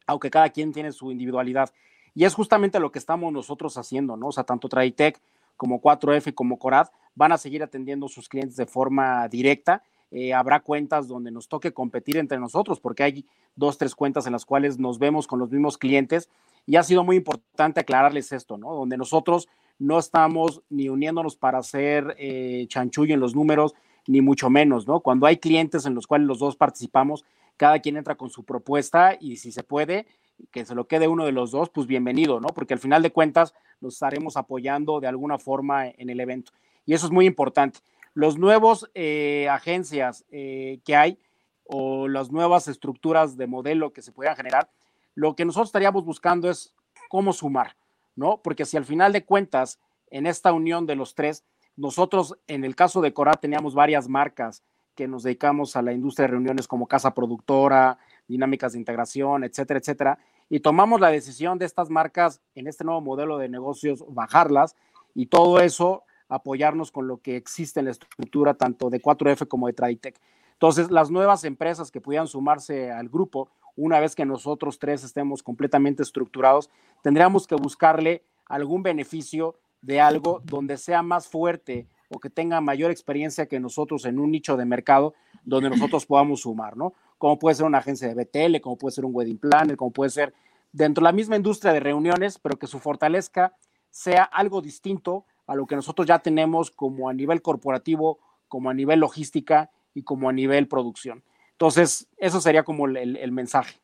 [0.06, 1.70] aunque cada quien tiene su individualidad.
[2.14, 4.28] Y es justamente lo que estamos nosotros haciendo, ¿no?
[4.28, 5.20] O sea, tanto Traditech
[5.56, 9.82] como 4F como Corad van a seguir atendiendo a sus clientes de forma directa.
[10.10, 14.32] Eh, habrá cuentas donde nos toque competir entre nosotros, porque hay dos, tres cuentas en
[14.32, 16.30] las cuales nos vemos con los mismos clientes.
[16.66, 18.74] Y ha sido muy importante aclararles esto, ¿no?
[18.74, 23.74] Donde nosotros no estamos ni uniéndonos para hacer eh, chanchullo en los números,
[24.06, 25.00] ni mucho menos, ¿no?
[25.00, 27.24] Cuando hay clientes en los cuales los dos participamos,
[27.56, 30.06] cada quien entra con su propuesta y si se puede,
[30.50, 32.48] que se lo quede uno de los dos, pues bienvenido, ¿no?
[32.48, 36.52] Porque al final de cuentas nos estaremos apoyando de alguna forma en el evento.
[36.84, 37.80] Y eso es muy importante.
[38.14, 41.18] Los nuevos eh, agencias eh, que hay
[41.64, 44.70] o las nuevas estructuras de modelo que se puedan generar,
[45.14, 46.74] lo que nosotros estaríamos buscando es
[47.08, 47.76] cómo sumar.
[48.16, 48.40] ¿no?
[48.42, 49.78] Porque si al final de cuentas,
[50.10, 51.44] en esta unión de los tres,
[51.76, 54.62] nosotros en el caso de Cora teníamos varias marcas
[54.96, 59.78] que nos dedicamos a la industria de reuniones como casa productora, dinámicas de integración, etcétera,
[59.78, 64.74] etcétera, y tomamos la decisión de estas marcas en este nuevo modelo de negocios bajarlas
[65.14, 69.66] y todo eso apoyarnos con lo que existe en la estructura tanto de 4F como
[69.66, 70.18] de Traditech.
[70.54, 75.42] Entonces, las nuevas empresas que pudieran sumarse al grupo, una vez que nosotros tres estemos
[75.42, 76.70] completamente estructurados,
[77.02, 82.90] tendríamos que buscarle algún beneficio de algo donde sea más fuerte o que tenga mayor
[82.90, 85.14] experiencia que nosotros en un nicho de mercado
[85.44, 86.94] donde nosotros podamos sumar, ¿no?
[87.18, 90.10] Como puede ser una agencia de BTL, como puede ser un wedding planner, como puede
[90.10, 90.34] ser
[90.72, 93.54] dentro de la misma industria de reuniones, pero que su fortaleza
[93.90, 98.74] sea algo distinto a lo que nosotros ya tenemos como a nivel corporativo, como a
[98.74, 101.24] nivel logística y como a nivel producción.
[101.52, 103.80] Entonces, eso sería como el, mensaje.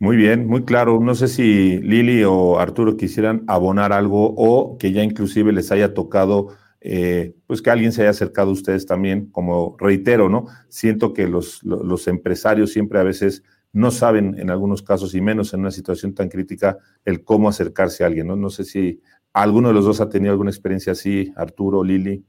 [0.00, 0.98] Muy bien, muy claro.
[0.98, 5.92] No sé si Lili o Arturo quisieran abonar algo o que ya inclusive les haya
[5.92, 10.46] tocado, eh, pues que alguien se haya acercado a ustedes también, como reitero, ¿no?
[10.70, 11.60] Siento que los,
[12.08, 13.42] empresarios siempre a veces
[13.74, 18.02] no saben en algunos casos y menos en una situación tan crítica el cómo acercarse
[18.02, 18.36] a alguien, ¿no?
[18.36, 19.02] No sé si
[19.34, 22.24] alguno de los dos ha tenido alguna experiencia así, Arturo, Lili.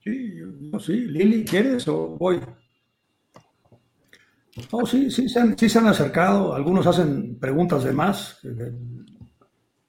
[0.00, 2.40] Sí, no, sí, Lili, ¿quieres o voy?
[4.70, 6.54] Oh, sí, sí se, han, sí se han acercado.
[6.54, 8.38] Algunos hacen preguntas de más.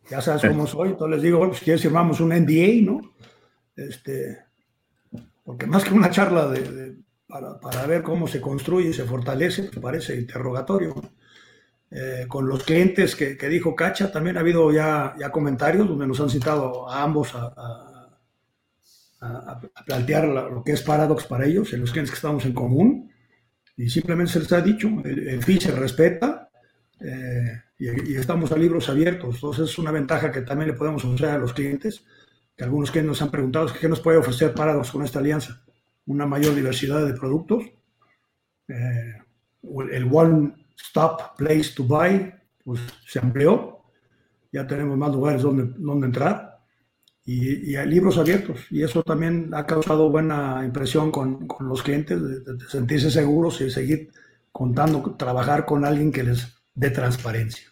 [0.10, 0.90] Ya sabes cómo soy.
[0.90, 3.02] Entonces les digo, bueno, si quieres firmamos un NDA, ¿no?
[3.76, 4.40] Este,
[5.44, 6.96] porque más que una charla de,
[7.28, 10.96] para, ver cómo se construye y se fortalece, pues parece interrogatorio.
[11.92, 16.20] Eh, con los clientes que, dijo Cacha, también ha habido ya, ya comentarios donde nos
[16.20, 18.10] han citado a ambos a,
[19.86, 23.13] plantear lo que es Paradox para ellos, en los clientes que estamos en común
[23.76, 26.50] y simplemente se les ha dicho, el, fin se respeta
[27.00, 29.36] eh, y, estamos a libros abiertos.
[29.36, 32.06] Entonces es una ventaja que también le podemos ofrecer a los clientes,
[32.56, 35.64] que algunos clientes nos han preguntado, ¿qué nos puede ofrecer Paradox con esta alianza?
[36.06, 37.64] Una mayor diversidad de productos,
[38.68, 39.14] eh,
[39.92, 42.32] el One Stop Place to Buy
[42.64, 43.82] pues, se amplió,
[44.52, 46.53] ya tenemos más lugares donde, donde entrar
[47.26, 48.60] y, hay libros abiertos.
[48.70, 53.70] Y eso también ha causado buena impresión con, con los clientes, de, sentirse seguros y
[53.70, 54.10] seguir
[54.52, 57.70] contando, trabajar con alguien que les dé transparencia.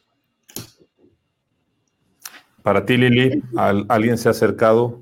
[2.63, 5.01] Para ti, Lili, ¿alguien se ha acercado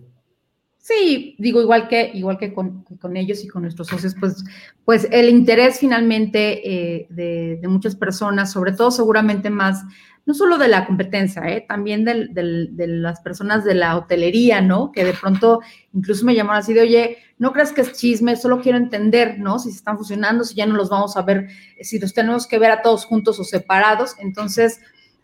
[0.90, 2.84] Sí, digo, igual que, igual que con,
[3.16, 4.44] ellos y con nuestros socios, pues,
[4.86, 9.84] pues el interés finalmente eh, de, muchas personas, sobre todo seguramente más,
[10.26, 14.92] no solo de la competencia, eh, también de las personas de la hotelería, ¿no?
[14.92, 15.62] Que de pronto
[15.94, 19.60] incluso me llamaron así de, oye, no creas que es chisme, solo quiero entender, ¿no?
[19.60, 21.48] Si se están funcionando, si ya no los vamos a ver,
[21.82, 24.16] si los tenemos que ver a todos juntos o separados.
[24.20, 24.80] Entonces,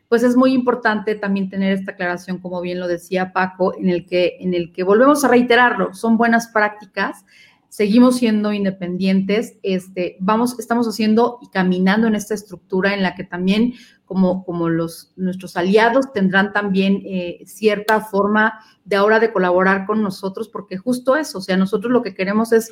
[0.08, 4.06] pues es muy importante también tener esta aclaración, como bien lo decía Paco, en el
[4.06, 7.26] que, en el que volvemos a reiterarlo, son buenas prácticas,
[7.70, 13.26] seguimos siendo independientes, este, vamos, estamos haciendo y caminando en esta estructura en la que
[13.26, 13.74] también
[14.06, 20.02] como, como los, nuestros aliados tendrán también eh, cierta forma de ahora de colaborar con
[20.02, 22.72] nosotros, porque justo eso, o sea, nosotros lo que queremos es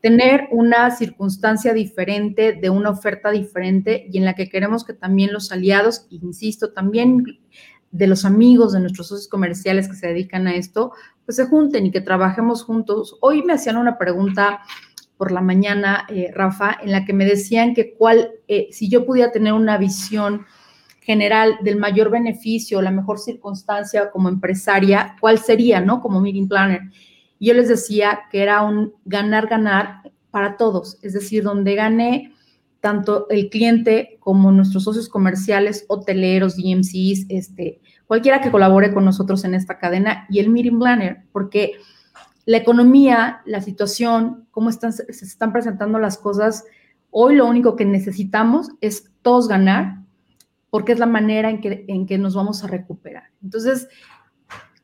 [0.00, 5.32] tener una circunstancia diferente, de una oferta diferente y en la que queremos que también
[5.32, 7.24] los aliados, insisto, también
[7.92, 10.92] de los amigos de nuestros socios comerciales que se dedican a esto,
[11.24, 13.16] pues se junten y que trabajemos juntos.
[13.20, 14.60] Hoy me hacían una pregunta
[15.16, 19.06] por la mañana, eh, Rafa, en la que me decían que cuál, eh, si yo
[19.06, 20.46] pudiera tener una visión
[21.00, 26.00] general del mayor beneficio, la mejor circunstancia como empresaria, ¿cuál sería, no?
[26.00, 26.82] Como meeting planner
[27.42, 32.32] yo les decía que era un ganar-ganar para todos, es decir, donde gane
[32.78, 39.44] tanto el cliente como nuestros socios comerciales, hoteleros, DMCs, este, cualquiera que colabore con nosotros
[39.44, 41.72] en esta cadena y el meeting planner, porque
[42.44, 46.64] la economía, la situación, cómo están, se están presentando las cosas,
[47.10, 49.98] hoy lo único que necesitamos es todos ganar,
[50.70, 53.24] porque es la manera en que, nos vamos a recuperar.
[53.42, 53.88] Entonces,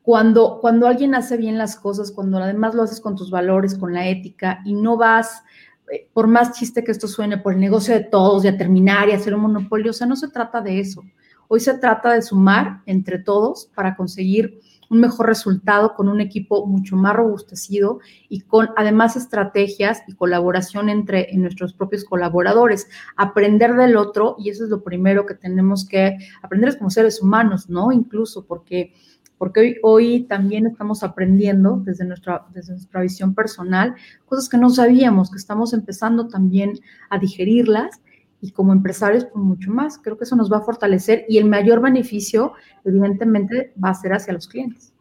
[0.03, 3.93] cuando, cuando alguien hace bien las cosas, cuando además lo haces con tus valores, con
[3.93, 5.43] la ética y no vas,
[5.91, 9.13] eh, por más chiste que esto suene, por el negocio de todos, de terminar y
[9.13, 11.03] hacer un monopolio, o sea, no se trata de eso.
[11.47, 16.65] Hoy se trata de sumar entre todos para conseguir un mejor resultado con un equipo
[16.65, 22.87] mucho más robustecido y con además estrategias y colaboración entre nuestros propios colaboradores.
[23.15, 27.69] Aprender del otro, y eso es lo primero que tenemos que aprender como seres humanos,
[27.69, 27.91] ¿no?
[27.91, 28.93] Incluso porque
[29.37, 34.69] porque hoy, hoy también estamos aprendiendo desde nuestra, desde nuestra visión personal cosas que no
[34.69, 36.73] sabíamos, que estamos empezando también
[37.09, 38.01] a digerirlas
[38.41, 39.97] y como empresarios, pues mucho más.
[39.97, 42.53] Creo que eso nos va a fortalecer y el mayor beneficio,
[42.85, 44.93] evidentemente, va a ser hacia los clientes.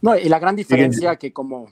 [0.00, 1.66] No, y la gran diferencia que como,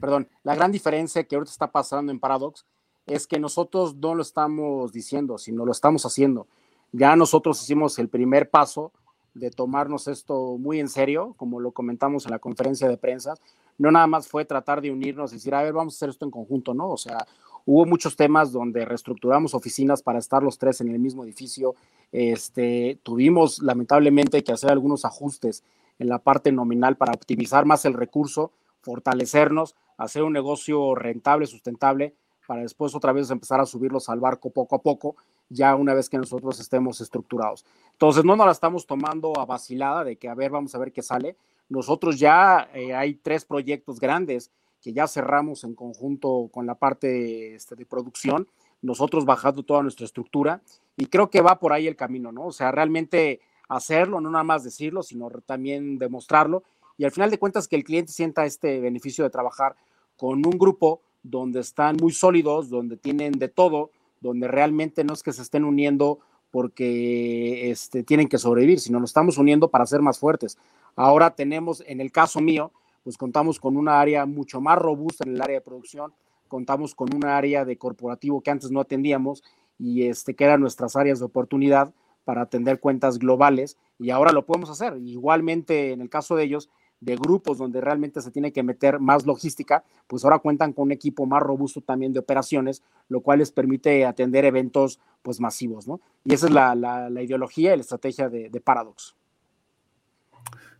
[0.00, 2.66] perdón, la gran diferencia que ahorita está pasando en Paradox
[3.06, 6.46] es que nosotros no lo estamos diciendo, sino lo estamos haciendo.
[6.92, 8.92] Ya nosotros hicimos el primer paso
[9.34, 13.34] de tomarnos esto muy en serio, como lo comentamos en la conferencia de prensa.
[13.78, 16.24] No nada más fue tratar de unirnos y decir, a ver, vamos a hacer esto
[16.24, 16.88] en conjunto, ¿no?
[16.88, 17.26] O sea,
[17.66, 21.74] hubo muchos temas donde reestructuramos oficinas para estar los tres en el mismo edificio.
[22.12, 25.64] Este, tuvimos lamentablemente que hacer algunos ajustes
[25.98, 28.52] en la parte nominal para optimizar más el recurso,
[28.82, 32.14] fortalecernos, hacer un negocio rentable, sustentable,
[32.46, 35.16] para después otra vez empezar a subirlos al barco poco a poco
[35.48, 37.64] ya una vez que nosotros estemos estructurados.
[37.92, 40.92] Entonces, no nos la estamos tomando a vacilada de que, a ver, vamos a ver
[40.92, 41.36] qué sale.
[41.68, 44.50] Nosotros ya eh, hay tres proyectos grandes
[44.82, 48.48] que ya cerramos en conjunto con la parte este, de producción,
[48.82, 50.62] nosotros bajando toda nuestra estructura
[50.96, 52.46] y creo que va por ahí el camino, ¿no?
[52.46, 56.62] O sea, realmente hacerlo, no nada más decirlo, sino también demostrarlo
[56.98, 59.76] y al final de cuentas que el cliente sienta este beneficio de trabajar
[60.16, 65.22] con un grupo donde están muy sólidos, donde tienen de todo, donde realmente no es
[65.22, 66.20] que se estén uniendo
[66.50, 70.56] porque este, tienen que sobrevivir, sino nos estamos uniendo para ser más fuertes.
[70.94, 72.72] Ahora tenemos, en el caso mío,
[73.06, 76.12] pues contamos con una área mucho más robusta en el área de producción,
[76.48, 79.44] contamos con una área de corporativo que antes no atendíamos
[79.78, 81.94] y este, que eran nuestras áreas de oportunidad
[82.24, 84.96] para atender cuentas globales y ahora lo podemos hacer.
[84.96, 89.24] Igualmente, en el caso de ellos, de grupos donde realmente se tiene que meter más
[89.24, 93.52] logística, pues ahora cuentan con un equipo más robusto también de operaciones, lo cual les
[93.52, 96.00] permite atender eventos pues masivos, ¿no?
[96.24, 99.14] Y esa es la, ideología y la estrategia de, Paradox.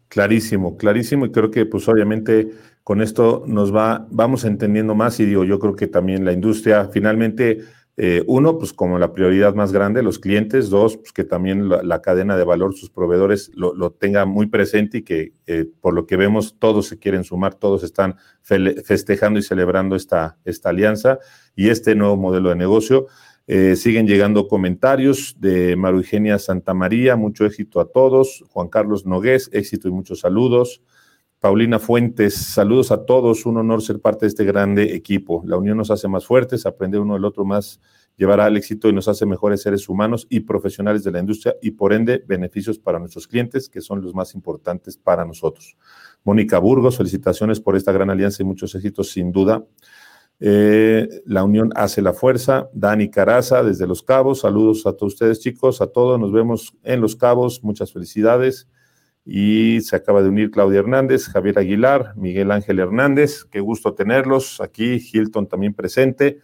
[0.08, 2.50] Clarísimo, clarísimo, y creo que pues obviamente
[2.84, 6.88] con esto nos va, vamos entendiendo más y digo, yo creo que también la industria
[6.92, 7.64] finalmente
[7.98, 10.68] eh, uno, pues como la prioridad más grande, los clientes.
[10.68, 14.98] Dos, pues que también la, cadena de valor, sus proveedores lo, lo tenga muy presente
[14.98, 19.42] y que eh, por lo que vemos todos se quieren sumar, todos están festejando y
[19.42, 21.18] celebrando esta, esta alianza
[21.54, 23.06] y este nuevo modelo de negocio.
[23.48, 28.44] Eh, siguen llegando comentarios de Maru Eugenia Santamaría, mucho éxito a todos.
[28.48, 30.82] Juan Carlos Nogués, éxito y muchos saludos.
[31.38, 35.42] Paulina Fuentes, saludos a todos, un honor ser parte de este grande equipo.
[35.46, 37.78] La unión nos hace más fuertes, aprender uno del otro más
[38.16, 41.72] llevará al éxito y nos hace mejores seres humanos y profesionales de la industria y
[41.72, 45.76] por ende beneficios para nuestros clientes, que son los más importantes para nosotros.
[46.24, 49.64] Mónica Burgos, felicitaciones por esta gran alianza y muchos éxitos sin duda.
[50.38, 52.68] Eh, la unión hace la fuerza.
[52.72, 54.40] Dani Caraza, desde Los Cabos.
[54.40, 56.20] Saludos a todos ustedes, chicos, a todos.
[56.20, 57.62] Nos vemos en Los Cabos.
[57.62, 58.68] Muchas felicidades.
[59.24, 63.44] Y se acaba de unir Claudia Hernández, Javier Aguilar, Miguel Ángel Hernández.
[63.44, 65.02] Qué gusto tenerlos aquí.
[65.12, 66.38] Hilton también presente.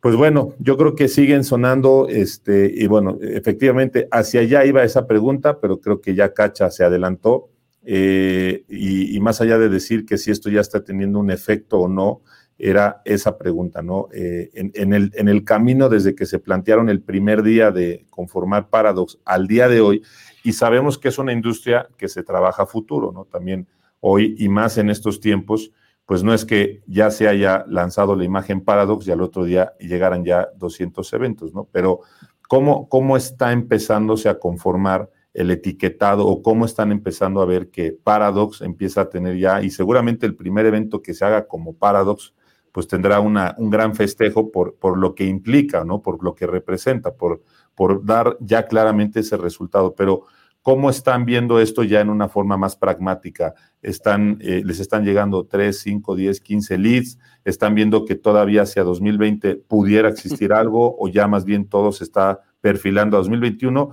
[0.00, 5.06] Pues bueno, yo creo que siguen sonando, este, y bueno, efectivamente, hacia allá iba esa
[5.06, 7.50] pregunta, pero creo que ya Cacha se adelantó.
[7.84, 11.78] Eh, y, y, más allá de decir que si esto ya está teniendo un efecto
[11.78, 12.22] o no,
[12.58, 14.08] era esa pregunta, ¿no?
[14.14, 18.68] Eh, en, el, en el camino desde que se plantearon el primer día de conformar
[18.68, 20.02] Paradox al día de hoy,
[20.44, 23.24] y sabemos que es una industria que se trabaja a futuro, ¿no?
[23.24, 23.66] También
[24.00, 25.70] hoy y más en estos tiempos,
[26.06, 29.72] pues no es que ya se haya lanzado la imagen Paradox y al otro día
[29.78, 31.68] llegaran ya 200 eventos, ¿no?
[31.72, 32.00] Pero
[32.48, 37.92] ¿cómo, cómo está empezándose a conformar el etiquetado o cómo están empezando a ver que
[37.92, 42.34] Paradox empieza a tener ya, y seguramente el primer evento que se haga como Paradox
[42.72, 46.00] pues tendrá una, un gran festejo por, por lo que implica, ¿no?
[46.00, 47.42] Por lo que representa, por,
[47.74, 49.94] por dar ya claramente ese resultado.
[49.94, 50.24] Pero,
[50.62, 53.54] ¿cómo están viendo esto ya en una forma más pragmática?
[53.82, 58.84] Están, eh, les están llegando 3, 5, 10, 15 leads, están viendo que todavía hacia
[58.84, 63.90] 2020 pudiera existir algo o ya más bien todo se está perfilando a 2021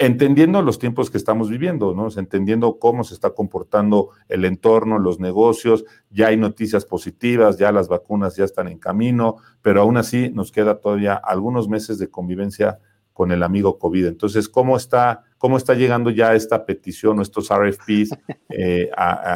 [0.00, 2.08] entendiendo los tiempos que estamos viviendo, ¿no?
[2.16, 7.88] Entendiendo cómo se está comportando el entorno, los negocios, ya hay noticias positivas, ya las
[7.88, 12.78] vacunas ya están en camino, pero aún así nos queda todavía algunos meses de convivencia
[13.12, 14.06] con el amigo COVID.
[14.06, 18.16] Entonces, ¿cómo está, cómo está llegando ya esta petición o estos RFPs
[18.48, 18.90] eh,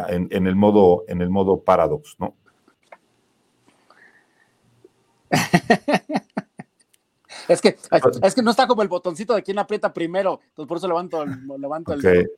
[0.08, 2.34] en, el modo, en el modo paradox, ¿no?
[7.48, 7.76] Es que,
[8.22, 11.24] es que no está como el botoncito de quién aprieta primero, entonces por eso levanto,
[11.58, 12.28] levanto el.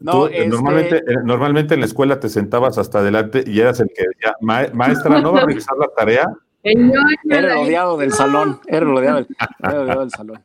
[0.00, 3.88] No, este normalmente, eh, normalmente en la escuela te sentabas hasta adelante y eras el
[3.88, 6.32] que decía, maestra, ¿no va a revisar la tarea?
[6.62, 9.26] Era rodeado del salón, era rodeado del,
[9.58, 10.42] rodeado del salón.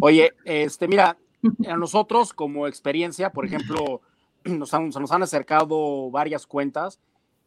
[0.00, 1.16] Oye, este, mira,
[1.66, 4.02] a nosotros como experiencia, por ejemplo,
[4.44, 7.00] nos han, nos han acercado varias cuentas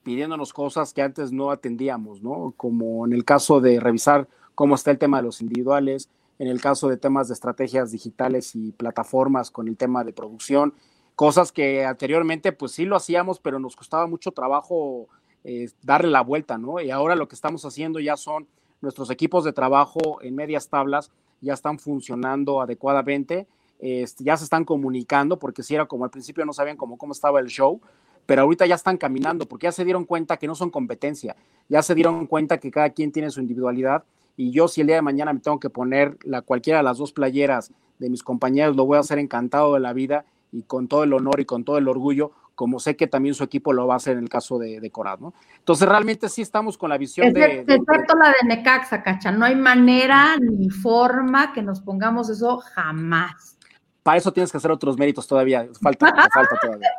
[0.04, 2.54] pidiéndonos cosas que antes no atendíamos, ¿no?
[2.58, 6.62] Como en el caso de revisar cómo está el tema de los individuales, en el
[6.62, 10.74] caso de temas de estrategias digitales y plataformas con el tema de producción,
[11.16, 15.08] cosas que anteriormente pues sí lo hacíamos, pero nos costaba mucho trabajo
[15.44, 16.80] eh, darle la vuelta, ¿no?
[16.80, 18.48] Y ahora lo que estamos haciendo ya son
[18.82, 23.48] nuestros equipos de trabajo en medias tablas, ya están funcionando adecuadamente,
[23.80, 27.14] este, ya se están comunicando, porque si era como al principio no sabían cómo, cómo
[27.14, 27.82] estaba el show,
[28.26, 31.36] pero ahorita ya están caminando, porque ya se dieron cuenta que no son competencia,
[31.68, 34.04] ya se dieron cuenta que cada quien tiene su individualidad
[34.36, 36.98] y yo si el día de mañana me tengo que poner la, cualquiera de las
[36.98, 40.88] dos playeras de mis compañeros, lo voy a hacer encantado de la vida y con
[40.88, 43.88] todo el honor y con todo el orgullo, como sé que también su equipo lo
[43.88, 45.34] va a hacer en el caso de, de Corad, ¿no?
[45.58, 49.56] Entonces realmente sí estamos con la visión de, Excepto la de Necaxa, Cacha, no hay
[49.56, 53.58] manera ni forma que nos pongamos eso jamás.
[54.04, 56.90] Para eso tienes que hacer otros méritos todavía, falta, falta todavía.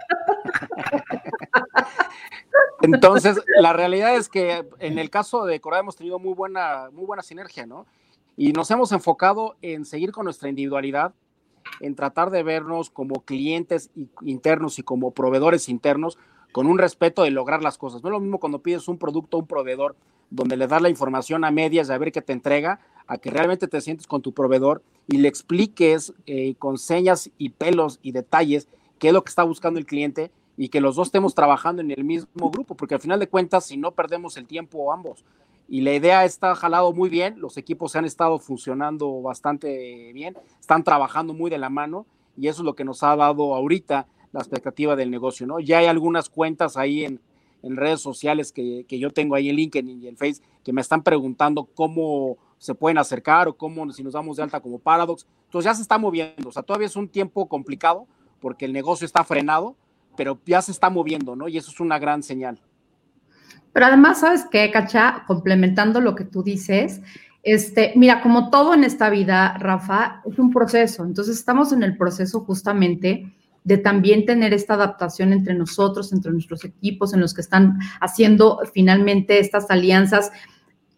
[2.85, 7.05] Entonces, la realidad es que en el caso de Corea hemos tenido muy buena, muy
[7.05, 7.87] buena sinergia, ¿no?
[8.37, 11.14] Y nos hemos enfocado en seguir con nuestra individualidad,
[11.80, 13.91] en tratar de vernos como clientes
[14.22, 16.18] internos y como proveedores internos
[16.53, 18.03] con un respeto de lograr las cosas.
[18.03, 19.97] No es lo mismo cuando pides un producto a un proveedor
[20.30, 23.30] donde le das la información a medias de a ver qué te entrega, a que
[23.30, 28.12] realmente te sientes con tu proveedor y le expliques eh, con señas y pelos y
[28.12, 28.68] detalles
[28.99, 31.90] qué es lo que está buscando el cliente y que los dos estemos trabajando en
[31.90, 35.24] el mismo grupo, porque al final de cuentas, si no perdemos el tiempo ambos.
[35.68, 40.36] Y la idea está jalado muy bien, los equipos se han estado funcionando bastante bien,
[40.61, 44.07] están trabajando muy de la mano y eso es lo que nos ha dado ahorita
[44.32, 45.61] la expectativa del negocio, ¿no?
[45.61, 47.20] Ya hay algunas cuentas ahí en,
[47.62, 50.80] en redes sociales que, que, yo tengo ahí en LinkedIn y en Face que me
[50.80, 55.26] están preguntando cómo se pueden acercar o cómo si nos damos de alta como Paradox.
[55.44, 58.07] Entonces ya se está moviendo, o sea, todavía es un tiempo complicado
[58.40, 59.76] porque el negocio está frenado,
[60.16, 61.48] pero ya se está moviendo, ¿no?
[61.48, 62.60] Y eso es una gran señal.
[63.72, 65.24] Pero además, ¿sabes qué, Cacha?
[65.26, 67.00] Complementando lo que tú dices,
[67.42, 71.04] este, mira, como todo en esta vida, Rafa, es un proceso.
[71.04, 73.34] Entonces, estamos en el proceso justamente
[73.64, 78.60] de también tener esta adaptación entre nosotros, entre nuestros equipos, en los que están haciendo
[78.72, 80.30] finalmente estas alianzas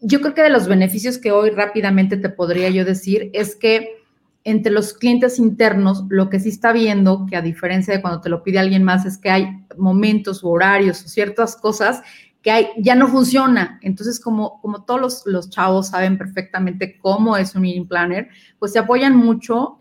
[0.00, 4.04] yo creo que de los beneficios que hoy rápidamente te podría yo decir es que
[4.46, 8.28] entre los clientes internos, lo que sí está viendo, que a diferencia de cuando te
[8.28, 12.00] lo pide alguien más, es que hay momentos o horarios o ciertas cosas
[12.42, 13.80] que hay, ya no funciona.
[13.82, 18.28] Entonces, como, como todos los, chavos saben perfectamente cómo es un meeting planner,
[18.60, 19.78] pues se apoyan mucho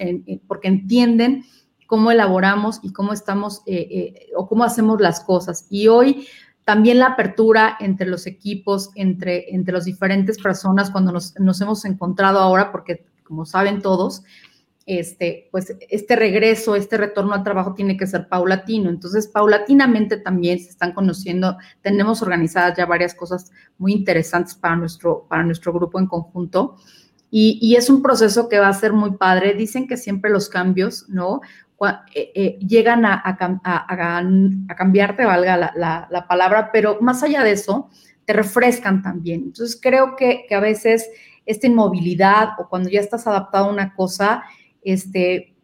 [0.48, 1.46] porque entienden
[1.86, 5.68] cómo elaboramos y cómo estamos eh, eh, o cómo hacemos las cosas.
[5.70, 6.28] Y hoy
[6.64, 11.86] también la apertura entre los equipos, entre, entre las diferentes personas, cuando nos, nos hemos
[11.86, 14.24] encontrado ahora, porque como saben todos,
[14.86, 18.90] este, pues este regreso, este retorno al trabajo tiene que ser paulatino.
[18.90, 25.26] Entonces, paulatinamente también se están conociendo, tenemos organizadas ya varias cosas muy interesantes para nuestro,
[25.28, 26.76] para nuestro grupo en conjunto.
[27.32, 29.56] Y, es un proceso que va a ser muy padre.
[29.56, 31.42] Dicen que siempre los cambios, ¿no?
[32.14, 37.90] Eh, eh, llegan a, a, cambiarte, valga la, la, palabra, pero más allá de eso,
[38.24, 39.42] te refrescan también.
[39.48, 41.10] Entonces, creo que, que a veces
[41.46, 44.44] esta inmovilidad o cuando ya estás adaptado a una cosa,
[44.86, 45.56] este,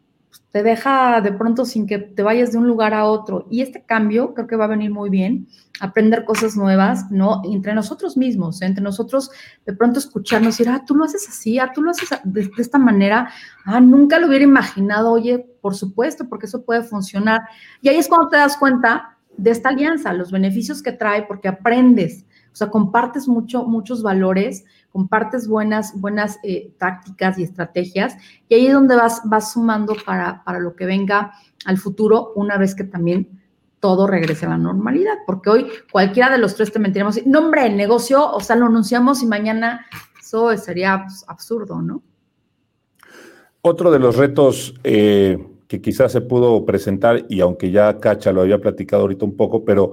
[0.52, 3.46] te deja de pronto sin que te vayas de un lugar a otro.
[3.50, 5.48] Y este cambio creo que va a venir muy bien,
[5.80, 7.40] aprender cosas nuevas, ¿no?
[7.44, 8.66] Entre nosotros mismos, ¿eh?
[8.66, 9.30] entre nosotros
[9.64, 12.50] de pronto escucharnos y decir, ah, tú lo haces así, ah, tú lo haces de,
[12.58, 13.30] esta manera,
[13.64, 17.42] ah, nunca lo hubiera imaginado, oye, por supuesto, porque eso puede funcionar.
[17.80, 21.48] Y ahí es cuando te das cuenta de esta alianza, los beneficios que trae, porque
[21.48, 28.16] aprendes, o sea, compartes mucho, muchos valores, compartes buenas, buenas eh, tácticas y estrategias,
[28.48, 31.32] y ahí es donde vas, vas sumando para, para lo que venga
[31.64, 33.40] al futuro, una vez que también
[33.80, 37.68] todo regrese a la normalidad, porque hoy cualquiera de los tres te mentiríamos, no hombre,
[37.70, 39.86] negocio, o sea, lo anunciamos y mañana
[40.20, 42.02] eso sería pues, absurdo, ¿no?
[43.62, 48.42] Otro de los retos eh, que quizás se pudo presentar, y aunque ya Cacha lo
[48.42, 49.92] había platicado ahorita un poco, pero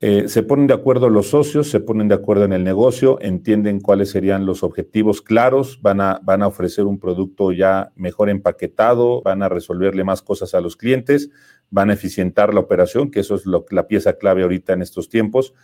[0.00, 3.80] eh, se ponen de acuerdo los socios, se ponen de acuerdo en el negocio, entienden
[3.80, 9.22] cuáles serían los objetivos claros, van a, van a ofrecer un producto ya mejor empaquetado,
[9.22, 11.30] van a resolverle más cosas a los clientes,
[11.70, 15.54] van a eficientar la operación, que eso es la pieza clave ahorita en estos tiempos.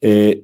[0.00, 0.42] Eh,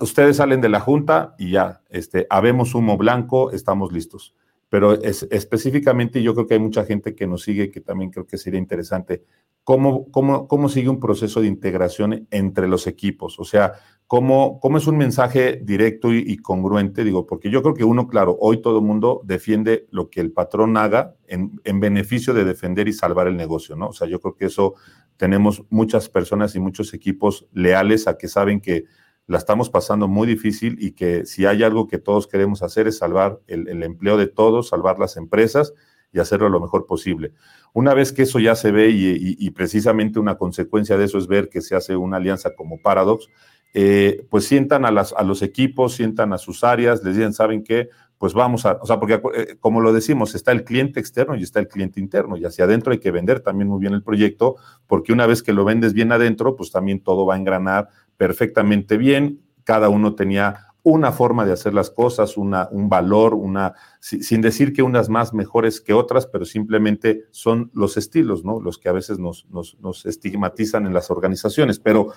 [0.00, 4.34] ustedes salen de la junta y ya, este, habemos humo blanco, estamos listos
[4.74, 8.26] pero es, específicamente yo creo que hay mucha gente que nos sigue que también creo
[8.26, 9.22] que sería interesante.
[9.64, 13.38] ¿Cómo, cómo, cómo sigue un proceso de integración entre los equipos?
[13.40, 13.72] O sea,
[14.06, 17.02] ¿cómo, cómo es un mensaje directo y, congruente?
[17.02, 20.32] Digo, porque yo creo que uno, claro, hoy todo el mundo defiende lo que el
[20.32, 23.88] patrón haga en, en beneficio de defender y salvar el negocio, ¿no?
[23.88, 24.74] O sea, yo creo que eso
[25.16, 28.84] tenemos muchas personas y muchos equipos leales a que saben que
[29.26, 32.98] la estamos pasando muy difícil y que si hay algo que todos queremos hacer es
[32.98, 35.72] salvar el, empleo de todos, salvar las empresas
[36.14, 37.32] y hacerlo lo mejor posible.
[37.72, 41.48] Una vez que eso ya se ve y, precisamente una consecuencia de eso es ver
[41.48, 43.28] que se hace una alianza como Paradox,
[43.74, 47.64] eh, pues sientan a, las, a los equipos, sientan a sus áreas, les dicen, ¿saben
[47.64, 47.88] qué?
[48.16, 51.42] Pues vamos a, o sea, porque eh, como lo decimos, está el cliente externo y
[51.42, 54.54] está el cliente interno, y hacia adentro hay que vender también muy bien el proyecto,
[54.86, 58.96] porque una vez que lo vendes bien adentro, pues también todo va a engranar perfectamente
[58.96, 64.42] bien, cada uno tenía una forma de hacer las cosas, una, un valor, una, sin
[64.42, 68.60] decir que unas más mejores que otras, pero simplemente son los estilos, ¿no?
[68.60, 71.78] Los que a veces nos, nos, estigmatizan en las organizaciones.
[71.78, 72.08] Pero,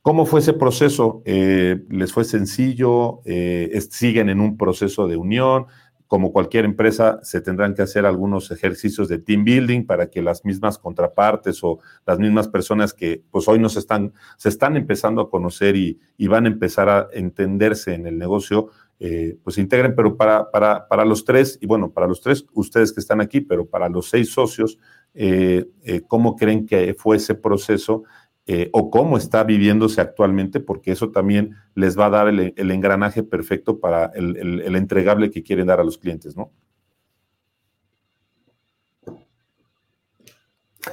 [0.00, 1.22] ¿cómo fue ese proceso?
[1.24, 3.20] Eh, ¿Les fue sencillo?
[3.24, 5.66] Eh, ¿Siguen en un proceso de unión?
[6.12, 10.44] Como cualquier empresa, se tendrán que hacer algunos ejercicios de team building para que las
[10.44, 15.30] mismas contrapartes o las mismas personas que pues hoy nos están, se están empezando a
[15.30, 15.98] conocer y,
[16.28, 18.68] van a empezar a entenderse en el negocio,
[19.00, 22.92] eh, pues integren, pero para, para, para, los tres, y bueno, para los tres, ustedes
[22.92, 24.78] que están aquí, pero para los seis socios,
[25.14, 28.04] eh, eh, ¿cómo creen que fue ese proceso
[28.46, 33.22] eh, o cómo está viviéndose actualmente, porque eso también les va a dar el, engranaje
[33.22, 36.50] perfecto para el, entregable que quieren dar a los clientes, ¿no?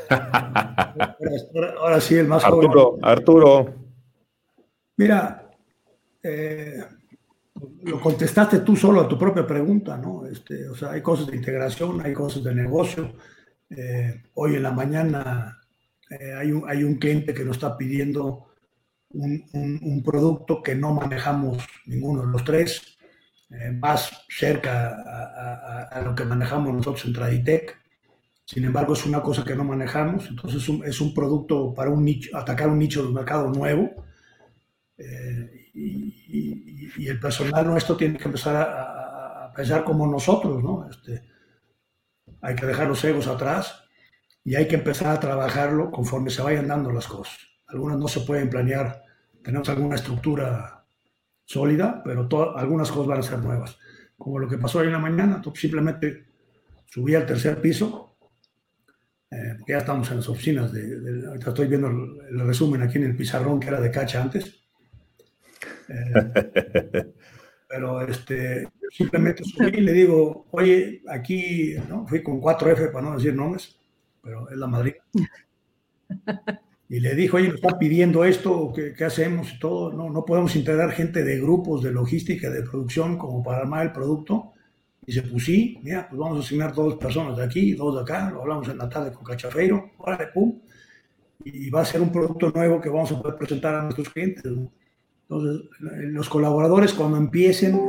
[1.79, 3.73] Ahora, sí, el más Arturo, Arturo.
[4.97, 5.49] Mira,
[6.21, 6.83] eh,
[7.83, 10.27] lo contestaste tú solo a tu propia pregunta, ¿no?
[10.27, 13.13] Este, o sea, hay cosas de integración, hay cosas de negocio.
[13.69, 15.58] Eh, hoy en la mañana
[16.09, 18.47] eh, hay, un, cliente que nos está pidiendo
[19.11, 22.97] un, producto que no manejamos ninguno de los tres,
[23.51, 27.77] eh, más cerca a, lo que manejamos nosotros en Traditec.
[28.43, 32.35] Sin embargo, es una cosa que no manejamos, entonces es un, producto para un nicho,
[32.35, 33.91] atacar un nicho de mercado nuevo.
[34.97, 40.89] Eh, y, el personal nuestro tiene que empezar a, a pensar como nosotros, ¿no?
[40.89, 41.23] Este,
[42.41, 43.78] hay que dejar los egos atrás
[44.49, 47.37] y hay que empezar a trabajarlo conforme se vayan dando las cosas.
[47.67, 49.03] Algunas no se pueden planear,
[49.43, 50.83] tenemos alguna estructura
[51.45, 52.27] sólida, pero
[52.57, 53.77] algunas cosas van a ser nuevas.
[54.17, 56.25] Como lo que pasó hoy en la mañana, simplemente
[56.87, 58.17] subí al tercer piso,
[59.29, 60.97] eh, porque ya estamos en las oficinas, de,
[61.45, 64.63] estoy viendo el, resumen aquí en el pizarrón que era de cacha antes.
[65.89, 67.03] Eh,
[67.69, 72.07] pero este, simplemente subí y le digo, oye, aquí, ¿no?
[72.07, 73.78] fui con 4F para no decir nombres,
[74.29, 74.93] pero es la Madrid.
[76.87, 79.53] Y le dijo, oye, nos está pidiendo esto, ¿qué, ¿qué, hacemos?
[79.53, 83.59] Y todo, no, no podemos integrar gente de grupos de logística, de producción, como para
[83.59, 84.53] armar el producto.
[85.05, 88.01] Y dice, pues sí, mira, pues vamos a asignar dos personas de aquí, dos de
[88.01, 90.59] acá, lo hablamos en la tarde con Cachafeiro, órale, pum.
[91.43, 94.43] Y va a ser un producto nuevo que vamos a poder presentar a nuestros clientes.
[94.45, 97.79] Entonces, los colaboradores cuando empiecen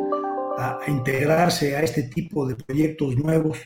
[0.58, 3.58] a, integrarse a este tipo de proyectos nuevos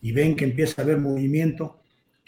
[0.00, 1.77] y ven que empieza a haber movimiento,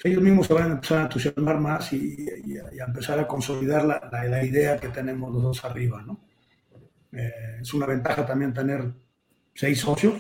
[0.05, 2.27] ellos mismos se van a empezar a entusiasmar más y,
[2.59, 6.03] a empezar a consolidar la, la, idea que tenemos los dos arriba.
[6.03, 6.21] ¿no?
[7.13, 8.93] Eh, es una ventaja también tener
[9.55, 10.15] seis socios,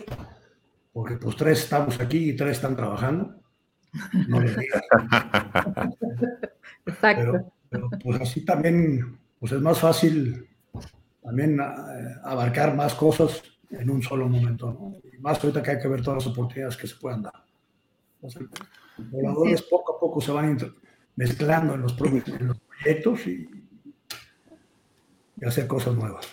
[0.92, 3.36] porque pues tres estamos aquí y tres están trabajando.
[4.28, 4.82] No les digas.
[6.86, 7.52] Exacto.
[7.68, 10.48] Pero, pues así también pues es más fácil
[11.22, 14.96] también eh, abarcar más cosas en un solo momento, ¿no?
[15.12, 17.44] Y más ahorita que hay que ver todas las oportunidades que se puedan dar.
[19.00, 20.58] Los voladores poco a poco se van
[21.16, 23.48] mezclando en los, proyectos y,
[25.44, 26.26] hacer cosas nuevas.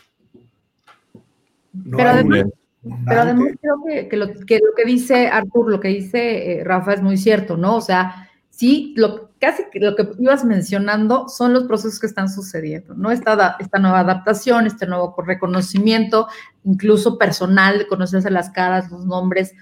[1.92, 4.34] pero, además, creo que, lo,
[4.76, 7.78] que, dice Artur, lo que dice eh, Rafa es muy cierto, ¿no?
[7.78, 12.96] O sea, sí, lo, casi lo que ibas mencionando son los procesos que están sucediendo,
[12.96, 13.12] ¿no?
[13.12, 16.28] Esta, esta nueva adaptación, este nuevo reconocimiento,
[16.64, 19.54] incluso personal, de conocerse las caras, los nombres,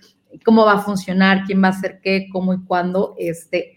[0.44, 3.76] cómo va a funcionar, quién va a hacer qué, cómo y cuándo, este,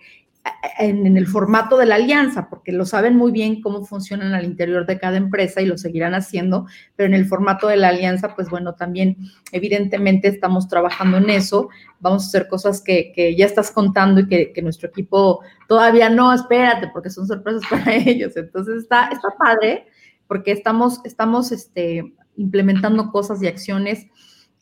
[0.79, 4.87] en, el formato de la alianza, porque lo saben muy bien cómo funcionan al interior
[4.87, 8.49] de cada empresa y lo seguirán haciendo, pero en el formato de la alianza, pues
[8.49, 9.17] bueno, también
[9.53, 11.69] evidentemente estamos trabajando en eso,
[12.01, 16.89] vamos a hacer cosas que, ya estás contando y que, nuestro equipo todavía no, espérate,
[16.93, 19.87] porque son sorpresas para ellos, entonces está, está padre,
[20.27, 24.07] porque estamos, estamos este, implementando cosas y acciones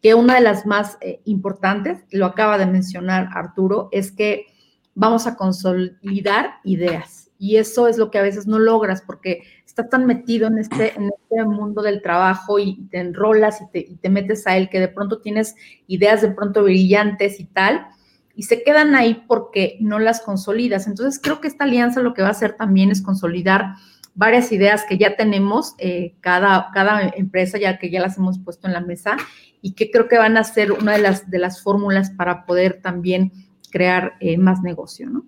[0.03, 4.47] que una de las más eh, importantes, lo acaba de mencionar Arturo, es que
[4.95, 7.31] vamos a consolidar ideas.
[7.39, 10.95] Y eso es lo que a veces no logras porque estás tan metido en este,
[10.97, 14.81] en este mundo del trabajo y te enrolas y te, te metes a él que
[14.81, 15.55] de pronto tienes
[15.87, 17.87] ideas de pronto brillantes y tal,
[18.35, 20.87] y se quedan ahí porque no las consolidas.
[20.87, 23.75] Entonces creo que esta alianza lo que va a hacer también es consolidar
[24.15, 28.67] varias ideas que ya tenemos, eh, cada, cada empresa ya que ya las hemos puesto
[28.67, 29.17] en la mesa
[29.63, 32.81] y que creo que van a ser una de las, de las fórmulas para poder
[32.83, 33.33] también
[33.71, 35.25] crear eh, más negocio, ¿no?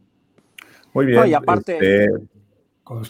[0.95, 1.27] Muy bien.
[1.29, 2.09] y aparte, este,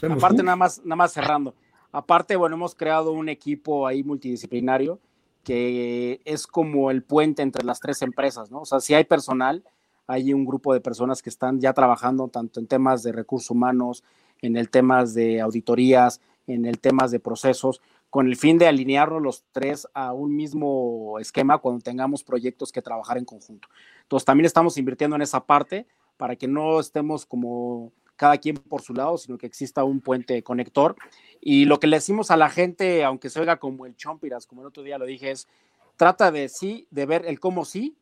[0.09, 1.55] aparte nada más, nada más cerrando.
[1.93, 5.01] Aparte, bueno, hemos creado un equipo ahí multidisciplinario
[5.45, 8.61] que es como el puente entre las tres empresas, ¿no?
[8.61, 9.64] O sea, si hay personal,
[10.07, 14.05] hay un grupo de personas que están ya trabajando tanto en temas de recursos humanos,
[14.43, 17.81] en el temas de auditorías, en el temas de procesos,
[18.11, 22.83] con el fin de alinearnos los tres a un mismo esquema cuando tengamos proyectos que
[22.83, 23.69] trabajar en conjunto.
[24.03, 25.87] Entonces también estamos invirtiendo en esa parte
[26.17, 30.43] para que no estemos como cada quien por su lado, sino que exista un puente
[30.43, 30.97] conector.
[31.41, 34.63] Y lo que le decimos a la gente, aunque se oiga como el chompiras, como
[34.63, 35.47] el otro día lo dije, es
[35.97, 37.99] trata de sí, de ver el cómo sí,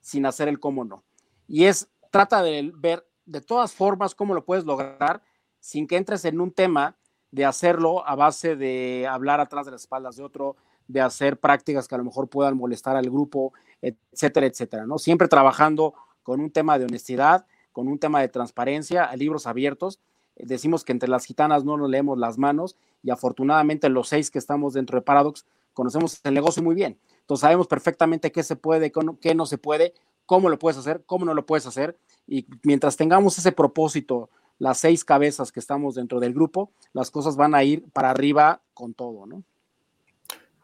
[0.00, 1.04] sin hacer el cómo no.
[1.46, 5.22] Y es, trata de ver de todas formas cómo lo puedes lograr
[5.60, 6.97] sin que entres en un tema
[7.30, 10.56] de hacerlo a base de hablar atrás de las espaldas de otro,
[10.86, 13.52] de hacer prácticas que a lo mejor puedan molestar al grupo,
[13.82, 14.98] etcétera, etcétera, ¿no?
[14.98, 20.00] Siempre trabajando con un tema de honestidad, con un tema de transparencia, libros abiertos.
[20.36, 24.38] Decimos que entre las gitanas no nos leemos las manos y afortunadamente los seis que
[24.38, 26.98] estamos dentro de Paradox conocemos el negocio muy bien.
[27.20, 29.94] Entonces sabemos perfectamente qué se puede, qué no se puede,
[30.26, 31.96] cómo lo puedes hacer, cómo no lo puedes hacer.
[32.26, 37.36] Y mientras tengamos ese propósito las seis cabezas que estamos dentro del grupo, las cosas
[37.36, 39.42] van a ir para arriba con todo, ¿no?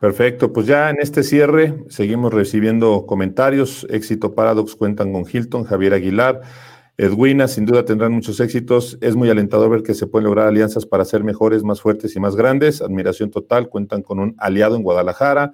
[0.00, 3.86] Perfecto, pues ya en este cierre seguimos recibiendo comentarios.
[3.88, 6.42] Éxito Paradox cuentan con Hilton, Javier Aguilar,
[6.98, 8.98] Edwina, sin duda tendrán muchos éxitos.
[9.00, 12.20] Es muy alentador ver que se pueden lograr alianzas para ser mejores, más fuertes y
[12.20, 12.82] más grandes.
[12.82, 15.52] Admiración total, cuentan con un aliado en Guadalajara.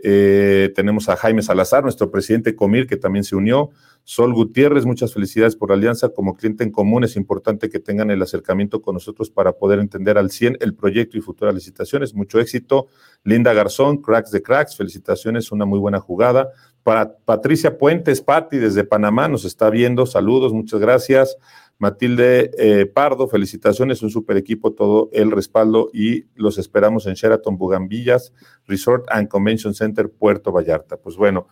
[0.00, 3.70] Eh, tenemos a Jaime Salazar, nuestro presidente Comir, que también se unió.
[4.04, 6.10] Sol Gutiérrez, muchas felicidades por la alianza.
[6.10, 10.16] Como cliente en común, es importante que tengan el acercamiento con nosotros para poder entender
[10.16, 12.14] al 100 el proyecto y futuras licitaciones.
[12.14, 12.86] Mucho éxito.
[13.24, 16.50] Linda Garzón, cracks de cracks, felicitaciones, una muy buena jugada.
[16.82, 20.06] Para Patricia Puentes, Patti, desde Panamá, nos está viendo.
[20.06, 21.36] Saludos, muchas gracias.
[21.78, 27.56] Matilde eh, Pardo, felicitaciones, un super equipo, todo el respaldo y los esperamos en Sheraton
[27.56, 28.32] Bugambillas
[28.66, 30.96] Resort and Convention Center, Puerto Vallarta.
[30.96, 31.46] Pues bueno,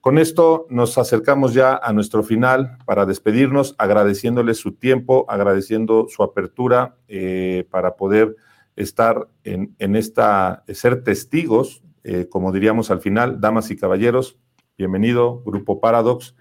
[0.00, 6.24] con esto nos acercamos ya a nuestro final para despedirnos, agradeciéndoles su tiempo, agradeciendo su
[6.24, 8.34] apertura eh, para poder
[8.74, 14.38] estar en, esta, ser testigos, eh, como diríamos al final, damas y caballeros,
[14.76, 16.34] bienvenido, Grupo Paradox,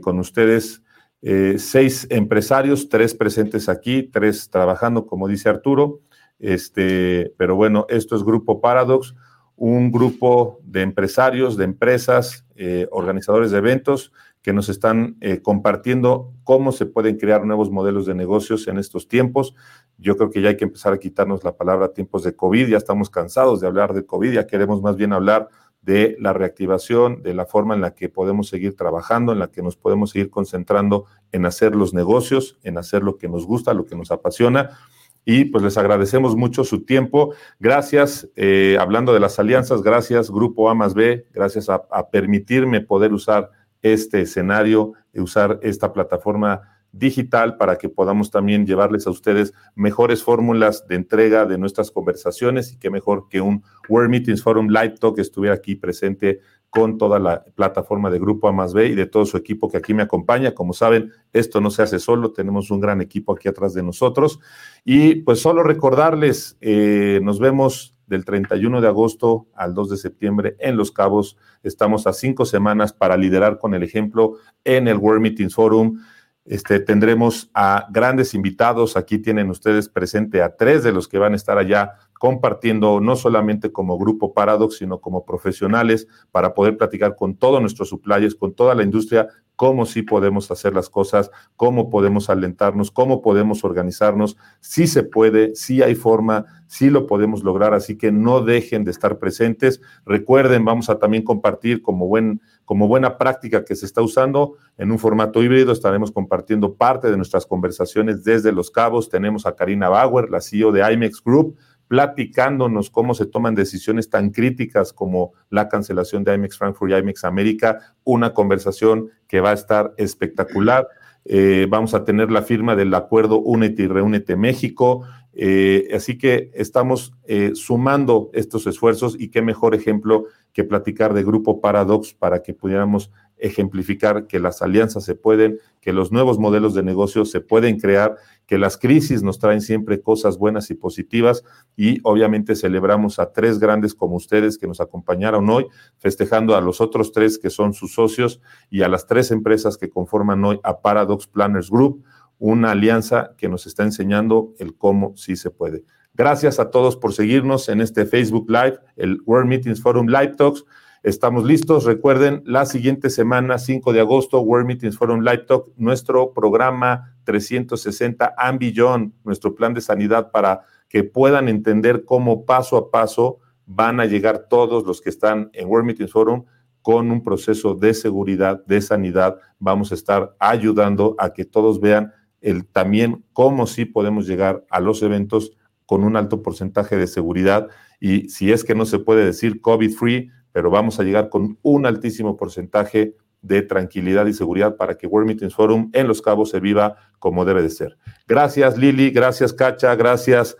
[0.00, 0.82] con ustedes
[1.22, 6.00] eh, seis empresarios, tres presentes aquí, tres trabajando, como dice Arturo.
[6.38, 9.14] Este, pero bueno, esto es Grupo Paradox,
[9.56, 16.32] un grupo de empresarios, de empresas, eh, organizadores de eventos que nos están eh, compartiendo
[16.44, 19.54] cómo se pueden crear nuevos modelos de negocios en estos tiempos.
[19.98, 22.76] Yo creo que ya hay que empezar a quitarnos la palabra tiempos de COVID, ya
[22.76, 25.48] estamos cansados de hablar de COVID, ya queremos más bien hablar
[25.88, 29.62] de la reactivación, de la forma en la que podemos seguir trabajando, en la que
[29.62, 33.86] nos podemos seguir concentrando en hacer los negocios, en hacer lo que nos gusta, lo
[33.86, 34.78] que nos apasiona.
[35.24, 37.32] Y pues les agradecemos mucho su tiempo.
[37.58, 42.82] Gracias, eh, hablando de las alianzas, gracias Grupo A más B, gracias a, a permitirme
[42.82, 49.52] poder usar este escenario, usar esta plataforma digital para que podamos también llevarles a ustedes
[49.74, 54.68] mejores fórmulas de entrega de nuestras conversaciones y qué mejor que un World Meetings Forum
[54.68, 58.94] Live Talk estuviera aquí presente con toda la plataforma de Grupo A más B y
[58.94, 60.54] de todo su equipo que aquí me acompaña.
[60.54, 64.38] Como saben, esto no se hace solo, tenemos un gran equipo aquí atrás de nosotros.
[64.84, 70.56] Y pues solo recordarles, eh, nos vemos del 31 de agosto al 2 de septiembre
[70.58, 71.36] en Los Cabos.
[71.62, 74.34] Estamos a cinco semanas para liderar con el ejemplo
[74.64, 76.00] en el World Meetings Forum.
[76.48, 78.96] Este, tendremos a grandes invitados.
[78.96, 83.16] Aquí tienen ustedes presente a tres de los que van a estar allá compartiendo no
[83.16, 88.54] solamente como grupo Paradox, sino como profesionales para poder platicar con todos nuestros suppliers, con
[88.54, 94.36] toda la industria, cómo sí podemos hacer las cosas, cómo podemos alentarnos, cómo podemos organizarnos,
[94.60, 98.92] si se puede, si hay forma, si lo podemos lograr, así que no dejen de
[98.92, 99.80] estar presentes.
[100.06, 104.92] Recuerden, vamos a también compartir como, buen, como buena práctica que se está usando en
[104.92, 109.08] un formato híbrido, estaremos compartiendo parte de nuestras conversaciones desde Los Cabos.
[109.08, 111.56] Tenemos a Karina Bauer, la CEO de IMEX Group,
[111.88, 117.24] platicándonos cómo se toman decisiones tan críticas como la cancelación de IMEX Frankfurt y IMEX
[117.24, 120.86] América, una conversación que va a estar espectacular.
[121.24, 125.04] Eh, vamos a tener la firma del acuerdo Únete y Reúnete México.
[125.32, 131.22] Eh, así que estamos eh, sumando estos esfuerzos y qué mejor ejemplo que platicar de
[131.22, 136.74] Grupo Paradox para que pudiéramos ejemplificar que las alianzas se pueden, que los nuevos modelos
[136.74, 138.16] de negocio se pueden crear,
[138.46, 141.44] que las crisis nos traen siempre cosas buenas y positivas
[141.76, 145.66] y obviamente celebramos a tres grandes como ustedes que nos acompañaron hoy,
[145.98, 149.90] festejando a los otros tres que son sus socios y a las tres empresas que
[149.90, 152.04] conforman hoy a Paradox Planners Group,
[152.38, 155.84] una alianza que nos está enseñando el cómo sí se puede.
[156.14, 160.64] Gracias a todos por seguirnos en este Facebook Live, el World Meetings Forum Live Talks.
[161.08, 161.86] Estamos listos.
[161.86, 168.34] Recuerden, la siguiente semana, 5 de agosto, World Meetings Forum Live Talk, nuestro programa 360
[168.36, 174.04] Ambillón, nuestro plan de sanidad para que puedan entender cómo paso a paso van a
[174.04, 176.44] llegar todos los que están en World Meetings Forum
[176.82, 179.38] con un proceso de seguridad, de sanidad.
[179.58, 184.78] Vamos a estar ayudando a que todos vean el, también cómo sí podemos llegar a
[184.78, 185.52] los eventos
[185.86, 189.90] con un alto porcentaje de seguridad y si es que no se puede decir COVID
[189.90, 195.06] free, pero vamos a llegar con un altísimo porcentaje de tranquilidad y seguridad para que
[195.06, 197.96] World Meetings Forum en Los Cabos se viva como debe de ser.
[198.26, 200.56] Gracias Lili, gracias Cacha, gracias.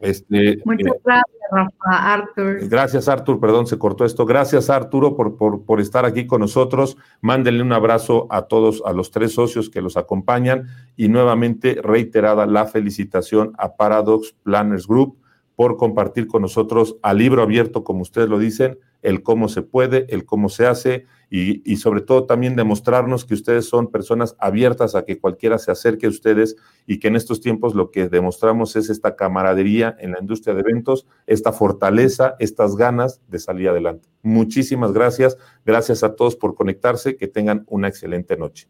[0.00, 2.68] Este, Muchas eh, gracias, Rafa, Arthur.
[2.68, 4.26] Gracias, Arthur, perdón, se cortó esto.
[4.26, 6.96] Gracias, Arturo, por, por, por estar aquí con nosotros.
[7.20, 10.66] Mándenle un abrazo a todos, a los tres socios que los acompañan
[10.96, 15.21] y nuevamente reiterada la felicitación a Paradox Planners Group
[15.56, 20.06] por compartir con nosotros a libro abierto, como ustedes lo dicen, el cómo se puede,
[20.10, 25.04] el cómo se hace y, sobre todo también demostrarnos que ustedes son personas abiertas a
[25.04, 28.90] que cualquiera se acerque a ustedes y que en estos tiempos lo que demostramos es
[28.90, 34.08] esta camaradería en la industria de eventos, esta fortaleza, estas ganas de salir adelante.
[34.22, 35.38] Muchísimas gracias.
[35.64, 37.16] Gracias a todos por conectarse.
[37.16, 38.68] Que tengan una excelente noche.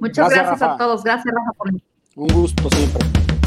[0.00, 1.02] Muchas gracias, a todos.
[1.02, 1.82] Gracias, Rafa.
[2.16, 3.37] Un gusto siempre.